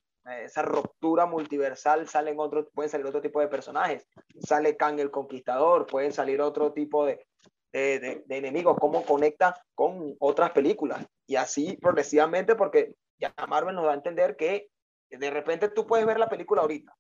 esa 0.44 0.62
ruptura 0.64 1.26
multiversal 1.26 2.08
salen 2.08 2.40
otro, 2.40 2.68
pueden 2.70 2.90
salir 2.90 3.06
otro 3.06 3.22
tipo 3.22 3.40
de 3.40 3.48
personajes. 3.48 4.08
Sale 4.40 4.76
Kang 4.76 5.00
el 5.00 5.12
Conquistador, 5.12 5.86
pueden 5.86 6.14
salir 6.14 6.42
otro 6.42 6.74
tipo 6.74 7.06
de, 7.06 7.26
de, 7.74 8.00
de, 8.00 8.24
de 8.26 8.38
enemigos, 8.38 8.78
cómo 8.80 9.04
conecta 9.04 9.62
con 9.76 10.16
otras 10.20 10.52
películas. 10.52 11.06
Y 11.28 11.36
así 11.36 11.76
progresivamente, 11.78 12.56
porque 12.56 12.94
ya 13.18 13.34
Marvel 13.50 13.76
nos 13.76 13.86
da 13.86 13.92
a 13.92 13.96
entender 13.96 14.38
que 14.38 14.70
de 15.10 15.30
repente 15.30 15.70
tú 15.70 15.86
puedes 15.86 16.06
ver 16.06 16.20
la 16.20 16.30
película 16.30 16.62
ahorita, 16.62 16.96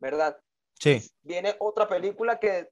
¿verdad? 0.00 0.38
Sí. 0.74 1.00
Viene 1.22 1.54
otra 1.58 1.86
película 1.86 2.38
que 2.38 2.70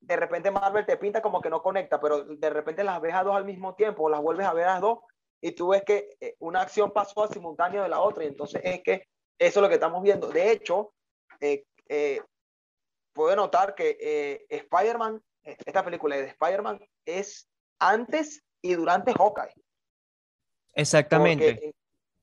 de 0.00 0.16
repente 0.16 0.50
Marvel 0.50 0.84
te 0.84 0.96
pinta 0.96 1.22
como 1.22 1.40
que 1.40 1.50
no 1.50 1.62
conecta, 1.62 2.00
pero 2.00 2.24
de 2.24 2.50
repente 2.50 2.82
las 2.82 3.00
ves 3.00 3.14
a 3.14 3.22
dos 3.22 3.36
al 3.36 3.44
mismo 3.44 3.74
tiempo, 3.74 4.04
o 4.04 4.08
las 4.08 4.20
vuelves 4.20 4.46
a 4.46 4.52
ver 4.52 4.68
a 4.68 4.80
dos, 4.80 4.98
y 5.40 5.52
tú 5.52 5.68
ves 5.68 5.84
que 5.84 6.16
eh, 6.20 6.34
una 6.40 6.62
acción 6.62 6.92
pasó 6.92 7.22
al 7.22 7.30
simultáneo 7.30 7.82
de 7.82 7.88
la 7.88 8.00
otra, 8.00 8.24
y 8.24 8.28
entonces 8.28 8.60
es 8.64 8.82
que 8.82 9.06
eso 9.38 9.60
es 9.60 9.62
lo 9.62 9.68
que 9.68 9.74
estamos 9.74 10.02
viendo. 10.02 10.28
De 10.28 10.50
hecho, 10.50 10.92
eh, 11.40 11.64
eh, 11.88 12.20
puedo 13.12 13.34
notar 13.36 13.74
que 13.74 13.96
eh, 14.00 14.46
Spider-Man, 14.48 15.22
esta 15.42 15.84
película 15.84 16.16
de 16.16 16.26
Spider-Man, 16.26 16.80
es 17.04 17.48
antes 17.78 18.44
y 18.60 18.74
durante 18.74 19.12
Hawkeye. 19.12 19.54
Exactamente. 20.74 21.54
Porque, 21.54 21.74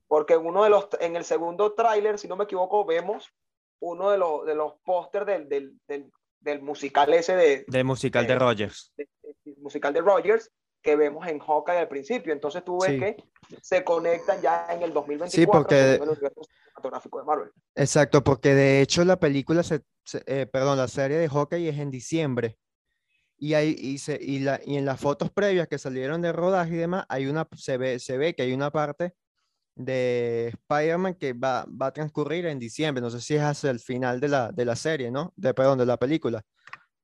porque 0.08 0.36
uno 0.36 0.64
de 0.64 0.70
los, 0.70 0.88
en 1.00 1.16
el 1.16 1.24
segundo 1.24 1.74
tráiler, 1.74 2.18
si 2.18 2.28
no 2.28 2.36
me 2.36 2.44
equivoco, 2.44 2.84
vemos 2.84 3.32
uno 3.80 4.10
de 4.10 4.18
los, 4.18 4.46
de 4.46 4.54
los 4.54 4.74
pósters 4.84 5.26
del, 5.26 5.48
del, 5.48 5.78
del, 5.86 6.10
del, 6.40 6.62
musical 6.62 7.12
ese 7.14 7.34
de... 7.36 7.64
Del 7.68 7.84
musical 7.84 8.26
de, 8.26 8.32
de 8.32 8.38
Rogers. 8.38 8.92
De, 8.96 9.08
musical 9.58 9.92
de 9.92 10.00
Rogers 10.00 10.50
que 10.82 10.96
vemos 10.96 11.26
en 11.26 11.38
Hawkeye 11.38 11.78
al 11.78 11.88
principio. 11.88 12.32
Entonces 12.32 12.64
tú 12.64 12.78
ves 12.80 12.92
sí. 12.92 12.98
que 12.98 13.16
se 13.60 13.84
conectan 13.84 14.40
ya 14.40 14.66
en 14.70 14.82
el 14.82 14.92
2024 14.92 15.30
sí, 15.30 15.46
porque... 15.46 15.94
el 15.94 16.18
cinematográfico 16.56 17.18
de 17.18 17.24
Marvel. 17.24 17.50
Exacto, 17.74 18.24
porque 18.24 18.54
de 18.54 18.80
hecho 18.80 19.04
la 19.04 19.18
película, 19.18 19.62
se, 19.62 19.82
se 20.04 20.22
eh, 20.26 20.46
perdón, 20.46 20.78
la 20.78 20.88
serie 20.88 21.18
de 21.18 21.28
Hawkeye 21.28 21.68
es 21.68 21.78
en 21.78 21.90
diciembre. 21.90 22.56
Y, 23.42 23.54
hay, 23.54 23.74
y, 23.78 23.96
se, 23.98 24.18
y, 24.20 24.40
la, 24.40 24.60
y 24.66 24.76
en 24.76 24.84
las 24.84 25.00
fotos 25.00 25.30
previas 25.30 25.66
que 25.66 25.78
salieron 25.78 26.20
de 26.20 26.30
rodaje 26.30 26.74
y 26.74 26.76
demás, 26.76 27.06
hay 27.08 27.26
una, 27.26 27.48
se, 27.56 27.78
ve, 27.78 27.98
se 27.98 28.18
ve 28.18 28.34
que 28.34 28.42
hay 28.42 28.52
una 28.52 28.70
parte 28.70 29.14
de 29.74 30.48
Spider-Man 30.48 31.14
que 31.14 31.32
va, 31.32 31.64
va 31.64 31.86
a 31.86 31.92
transcurrir 31.92 32.44
en 32.44 32.58
diciembre. 32.58 33.00
No 33.00 33.08
sé 33.08 33.20
si 33.22 33.36
es 33.36 33.42
hacia 33.42 33.70
el 33.70 33.80
final 33.80 34.20
de 34.20 34.28
la, 34.28 34.52
de 34.52 34.64
la 34.66 34.76
serie, 34.76 35.10
¿no? 35.10 35.32
De, 35.36 35.54
perdón, 35.54 35.78
de 35.78 35.86
la 35.86 35.96
película. 35.96 36.42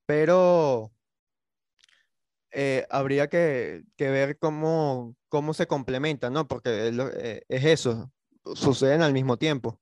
Pero 0.04 0.92
eh, 2.50 2.86
habría 2.90 3.28
que, 3.28 3.84
que, 3.96 4.10
ver 4.10 4.38
cómo, 4.38 5.16
cómo 5.30 5.54
se 5.54 5.66
complementan, 5.66 6.34
¿no? 6.34 6.46
Porque 6.46 6.88
es, 6.88 6.98
eh, 7.16 7.44
es 7.48 7.64
eso, 7.64 8.12
suceden 8.54 9.00
al 9.00 9.14
mismo 9.14 9.38
tiempo. 9.38 9.80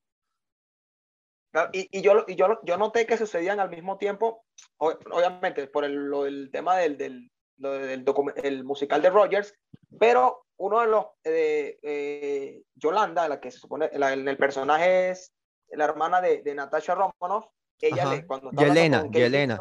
Y, 1.71 1.87
y, 1.97 2.01
yo, 2.01 2.25
y 2.27 2.35
yo, 2.35 2.59
yo 2.63 2.77
noté 2.77 3.05
que 3.05 3.17
sucedían 3.17 3.59
al 3.59 3.69
mismo 3.69 3.97
tiempo, 3.97 4.43
obviamente, 4.77 5.67
por 5.67 5.85
el, 5.85 5.93
lo, 5.93 6.25
el 6.25 6.49
tema 6.51 6.77
del, 6.77 6.97
del, 6.97 7.31
lo 7.57 7.71
del 7.73 8.05
el 8.43 8.63
musical 8.63 9.01
de 9.01 9.09
Rogers, 9.09 9.53
pero 9.97 10.45
uno 10.57 10.81
de 10.81 10.87
los, 10.87 11.05
eh, 11.23 11.77
eh, 11.81 12.61
Yolanda, 12.75 13.27
la 13.27 13.39
que 13.39 13.51
se 13.51 13.59
supone, 13.59 13.89
la, 13.93 14.13
el 14.13 14.37
personaje 14.37 15.11
es 15.11 15.33
la 15.69 15.85
hermana 15.85 16.21
de, 16.21 16.41
de 16.41 16.55
Natasha 16.55 16.95
Romanoff, 16.95 17.45
ella 17.79 18.05
le, 18.05 18.25
cuando 18.25 18.51
Yelena, 18.51 19.05
Yelena. 19.09 19.59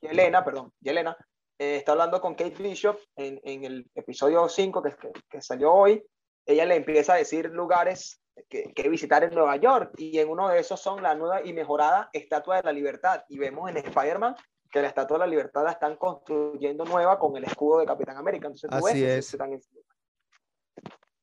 Yelena, 0.00 0.44
perdón, 0.44 0.72
Yelena, 0.80 1.16
eh, 1.58 1.76
está 1.76 1.92
hablando 1.92 2.20
con 2.20 2.34
Kate 2.34 2.62
Bishop 2.62 2.98
en, 3.16 3.40
en 3.44 3.64
el 3.64 3.90
episodio 3.94 4.48
5 4.48 4.82
que, 4.82 4.90
que, 4.96 5.12
que, 5.28 5.42
salió 5.42 5.72
hoy, 5.72 6.04
ella 6.44 6.66
le 6.66 6.76
empieza 6.76 7.14
a 7.14 7.16
decir 7.16 7.50
lugares 7.50 8.20
que, 8.48 8.72
que, 8.74 8.88
visitar 8.88 9.24
en 9.24 9.34
Nueva 9.34 9.56
York 9.56 9.92
y 9.96 10.18
en 10.18 10.28
uno 10.28 10.48
de 10.48 10.60
esos 10.60 10.80
son 10.80 11.02
la 11.02 11.14
nueva 11.14 11.44
y 11.44 11.52
mejorada 11.52 12.10
Estatua 12.12 12.56
de 12.56 12.62
la 12.62 12.72
Libertad 12.72 13.24
y 13.28 13.38
vemos 13.38 13.70
en 13.70 13.78
Spider-Man 13.78 14.36
que 14.70 14.82
la 14.82 14.88
Estatua 14.88 15.18
de 15.18 15.24
la 15.24 15.30
Libertad 15.30 15.64
la 15.64 15.72
están 15.72 15.96
construyendo 15.96 16.84
nueva 16.84 17.18
con 17.18 17.36
el 17.36 17.44
escudo 17.44 17.78
de 17.78 17.86
Capitán 17.86 18.16
América. 18.16 18.46
Entonces, 18.46 18.68
tú 18.70 18.86
Así 18.86 19.02
ves, 19.02 19.34
es. 19.34 19.38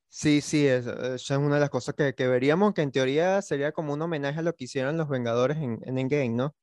Sí, 0.08 0.40
sí, 0.40 0.66
es, 0.66 0.86
esa 0.86 1.14
es 1.14 1.30
una 1.40 1.56
de 1.56 1.60
las 1.60 1.70
cosas 1.70 1.94
que, 1.94 2.14
que, 2.14 2.28
veríamos, 2.28 2.72
que 2.72 2.82
en 2.82 2.92
teoría 2.92 3.42
sería 3.42 3.72
como 3.72 3.92
un 3.92 4.02
homenaje 4.02 4.38
a 4.38 4.42
lo 4.42 4.52
que 4.54 4.64
hicieron 4.64 4.96
los 4.96 5.08
Vengadores 5.08 5.56
en, 5.56 5.80
en 5.84 5.98
Endgame, 5.98 6.28
¿no? 6.30 6.54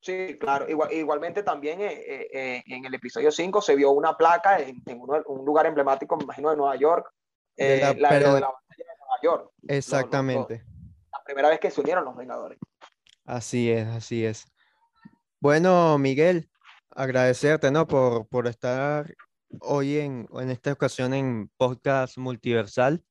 Sí, 0.00 0.36
claro. 0.38 0.68
Igual, 0.68 0.92
igualmente 0.92 1.42
también 1.42 1.80
eh, 1.80 2.28
eh, 2.32 2.62
en 2.66 2.84
el 2.84 2.92
episodio 2.92 3.30
5 3.30 3.62
se 3.62 3.76
vio 3.76 3.92
una 3.92 4.16
placa 4.16 4.58
en, 4.58 4.82
en 4.84 5.00
uno, 5.00 5.22
un 5.26 5.44
lugar 5.44 5.66
emblemático, 5.66 6.16
me 6.16 6.24
imagino, 6.24 6.50
de 6.50 6.56
Nueva 6.56 6.76
York, 6.76 7.10
eh, 7.56 7.78
la, 7.80 7.94
la, 7.94 8.08
pero... 8.08 8.34
de 8.34 8.40
la 8.40 8.48
batalla 8.48 8.84
de 8.90 8.91
York. 9.22 9.50
Exactamente. 9.68 10.58
Los, 10.58 10.74
los, 10.74 11.10
la 11.12 11.24
primera 11.24 11.48
vez 11.48 11.60
que 11.60 11.70
se 11.70 11.80
unieron 11.80 12.04
los 12.04 12.16
Vengadores. 12.16 12.58
Así 13.24 13.70
es, 13.70 13.86
así 13.88 14.24
es. 14.24 14.44
Bueno, 15.40 15.98
Miguel, 15.98 16.50
agradecerte, 16.90 17.70
¿no? 17.70 17.86
Por, 17.86 18.26
por 18.28 18.46
estar 18.46 19.14
hoy 19.60 19.98
en, 19.98 20.28
en 20.32 20.50
esta 20.50 20.72
ocasión 20.72 21.14
en 21.14 21.50
podcast 21.56 22.16
multiversal. 22.18 23.04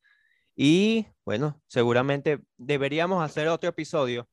Y 0.56 1.08
bueno, 1.26 1.62
seguramente 1.67 2.41
deberíamos 2.58 3.24
hacer 3.24 3.47
otro 3.47 3.69
episodio. 3.69 4.28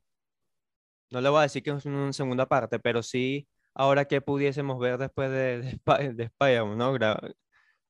No 1.11 1.21
le 1.21 1.29
voy 1.29 1.41
a 1.41 1.43
decir 1.43 1.63
que 1.63 1.71
es 1.71 1.87
una 1.87 2.13
segunda 2.13 2.47
parte, 2.47 2.79
pero 2.79 3.03
sí 3.03 3.49
ahora 3.75 4.05
que 4.05 4.21
pudiésemos 4.21 4.79
ver 4.79 4.99
después 4.99 5.31
de, 5.31 5.63
de, 5.63 6.13
de 6.15 6.25
Spider-Man, 6.25 6.77
¿no? 6.77 6.93
Gra 6.93 7.19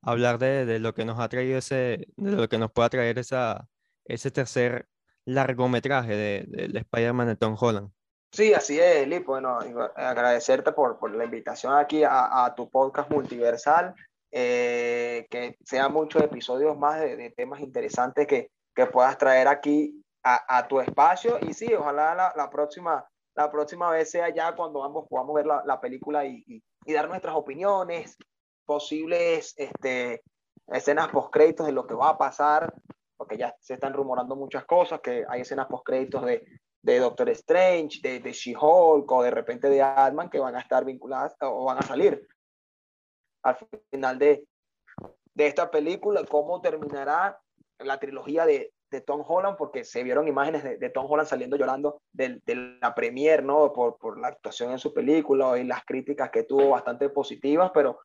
hablar 0.03 0.38
de, 0.38 0.64
de, 0.64 0.79
lo 0.79 0.94
que 0.94 1.05
nos 1.05 1.18
ha 1.18 1.29
traído 1.29 1.59
ese, 1.59 2.07
de 2.16 2.31
lo 2.33 2.48
que 2.48 2.59
nos 2.59 2.70
pueda 2.70 2.88
traer 2.88 3.18
esa, 3.18 3.68
ese 4.09 4.31
tercer 4.31 4.88
largometraje 5.25 6.16
de, 6.16 6.44
de, 6.49 6.68
de 6.68 6.79
Spider-Man 6.81 7.29
de 7.29 7.37
Tom 7.37 7.57
Holland. 7.59 7.90
Sí, 8.33 8.53
así 8.53 8.79
es, 8.79 9.07
Lip. 9.09 9.27
Bueno, 9.27 9.59
agradecerte 9.97 10.73
por, 10.73 10.99
por 10.99 11.14
la 11.14 11.25
invitación 11.25 11.75
aquí 11.75 12.03
a, 12.05 12.44
a 12.44 12.55
tu 12.55 12.68
podcast 12.68 13.11
multiversal. 13.11 13.94
Eh, 14.31 15.27
que 15.31 15.57
sean 15.64 15.92
muchos 15.92 16.23
episodios 16.23 16.77
más 16.77 17.01
de, 17.01 17.16
de 17.16 17.31
temas 17.31 17.61
interesantes 17.61 18.27
que, 18.27 18.51
que, 18.75 18.85
puedas 18.85 19.16
traer 19.16 19.49
aquí 19.49 20.05
a, 20.23 20.59
a, 20.59 20.68
tu 20.68 20.81
espacio. 20.81 21.38
Y 21.40 21.55
sí, 21.55 21.73
ojalá 21.73 22.14
la, 22.14 22.35
la, 22.37 22.51
próxima, 22.51 23.09
la 23.35 23.51
próxima 23.51 23.90
vez 23.90 24.11
sea 24.11 24.29
ya 24.29 24.55
cuando 24.55 24.85
ambos 24.85 25.07
podamos 25.09 25.35
ver 25.35 25.47
la, 25.47 25.62
la 25.64 25.81
película 25.81 26.27
y, 26.27 26.44
y, 26.47 26.62
y, 26.85 26.92
dar 26.92 27.09
nuestras 27.09 27.35
opiniones, 27.35 28.18
posibles 28.66 29.55
este, 29.57 30.23
escenas 30.66 31.09
post-créditos 31.09 31.66
de 31.66 31.73
lo 31.73 31.87
que 31.87 31.94
va 31.94 32.11
a 32.11 32.18
pasar, 32.18 32.75
porque 33.19 33.37
ya 33.37 33.55
se 33.61 33.75
están 33.75 33.93
rumorando 33.93 34.37
muchas 34.37 34.65
cosas, 34.65 35.01
que 35.01 35.25
hay 35.29 35.43
escenas 35.43 35.67
post-créditos 35.67 36.25
de, 36.25 36.47
de 36.83 36.99
Doctor 36.99 37.29
Strange, 37.31 38.01
de, 38.03 38.21
de 38.21 38.33
She-Hulk 38.33 39.11
o 39.11 39.23
de 39.23 39.31
repente 39.31 39.69
de 39.69 39.83
Ant-Man 39.83 40.31
que 40.31 40.39
van 40.39 40.57
a 40.57 40.61
estar 40.61 40.85
vinculadas 40.85 41.37
o 41.41 41.65
van 41.65 41.79
a 41.79 41.83
salir 41.83 42.27
al 43.43 43.57
final 43.91 44.19
de, 44.19 44.47
de 45.35 45.47
esta 45.47 45.71
película, 45.71 46.25
cómo 46.25 46.61
terminará 46.61 47.41
la 47.79 47.99
trilogía 47.99 48.47
de, 48.47 48.73
de 48.91 49.01
Tom 49.01 49.23
Holland, 49.27 49.57
porque 49.57 49.85
se 49.85 50.03
vieron 50.03 50.29
imágenes 50.29 50.65
de, 50.65 50.77
de 50.77 50.91
Tom 50.91 51.07
Holland 51.09 51.29
saliendo 51.29 51.57
llorando 51.57 52.01
de, 52.13 52.41
de 52.45 52.79
la 52.81 52.95
premier, 52.95 53.45
¿no? 53.45 53.73
Por, 53.73 53.99
por, 53.99 54.19
la 54.19 54.29
actuación 54.29 54.73
en 54.73 54.79
su 54.79 54.93
película 54.93 55.59
y 55.59 55.65
las 55.65 55.85
críticas 55.85 56.31
que 56.31 56.45
tuvo 56.45 56.71
bastante 56.71 57.09
positivas, 57.09 57.71
pero 57.73 58.01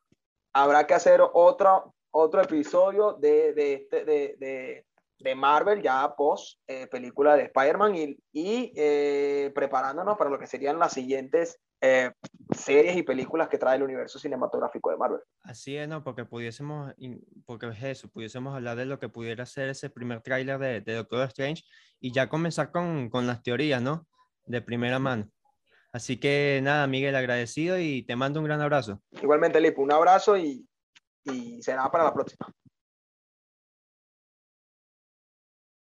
habrá 0.53 0.85
que 0.85 0.93
hacer 0.93 1.21
otro, 1.21 1.93
otro 2.11 2.41
episodio 2.41 3.13
de, 3.13 3.53
de, 3.53 3.87
de, 4.37 4.85
de 5.23 5.35
Marvel 5.35 5.81
ya 5.81 6.13
post 6.15 6.59
eh, 6.67 6.87
película 6.87 7.35
de 7.35 7.43
Spider-Man 7.43 7.95
y, 7.95 8.17
y 8.33 8.73
eh, 8.75 9.51
preparándonos 9.55 10.17
para 10.17 10.29
lo 10.29 10.37
que 10.37 10.47
serían 10.47 10.77
las 10.77 10.93
siguientes 10.93 11.59
eh, 11.81 12.11
series 12.55 12.95
y 12.97 13.03
películas 13.03 13.47
que 13.47 13.57
trae 13.57 13.77
el 13.77 13.83
universo 13.83 14.19
cinematográfico 14.19 14.91
de 14.91 14.97
Marvel. 14.97 15.21
Así 15.43 15.75
es, 15.77 15.87
¿no? 15.87 16.03
Porque 16.03 16.25
pudiésemos, 16.25 16.93
porque 17.45 17.69
es 17.69 17.83
eso, 17.83 18.09
pudiésemos 18.09 18.53
hablar 18.53 18.77
de 18.77 18.85
lo 18.85 18.99
que 18.99 19.09
pudiera 19.09 19.45
ser 19.45 19.69
ese 19.69 19.89
primer 19.89 20.21
tráiler 20.21 20.59
de, 20.59 20.81
de, 20.81 20.93
Doctor 20.93 21.27
Strange 21.27 21.63
y 21.99 22.11
ya 22.11 22.29
comenzar 22.29 22.71
con, 22.71 23.09
con 23.09 23.27
las 23.27 23.41
teorías, 23.43 23.81
¿no? 23.81 24.05
De 24.45 24.61
primera 24.61 24.99
mano. 24.99 25.29
Así 25.91 26.19
que 26.19 26.59
nada, 26.63 26.87
Miguel, 26.87 27.15
agradecido 27.15 27.77
y 27.79 28.03
te 28.03 28.15
mando 28.15 28.39
un 28.39 28.45
gran 28.45 28.61
abrazo. 28.61 29.01
Igualmente, 29.21 29.61
Lipo, 29.61 29.81
un 29.81 29.91
abrazo 29.91 30.37
y, 30.37 30.67
y 31.25 31.61
será 31.61 31.89
para 31.91 32.05
la 32.05 32.13
próxima. 32.13 32.47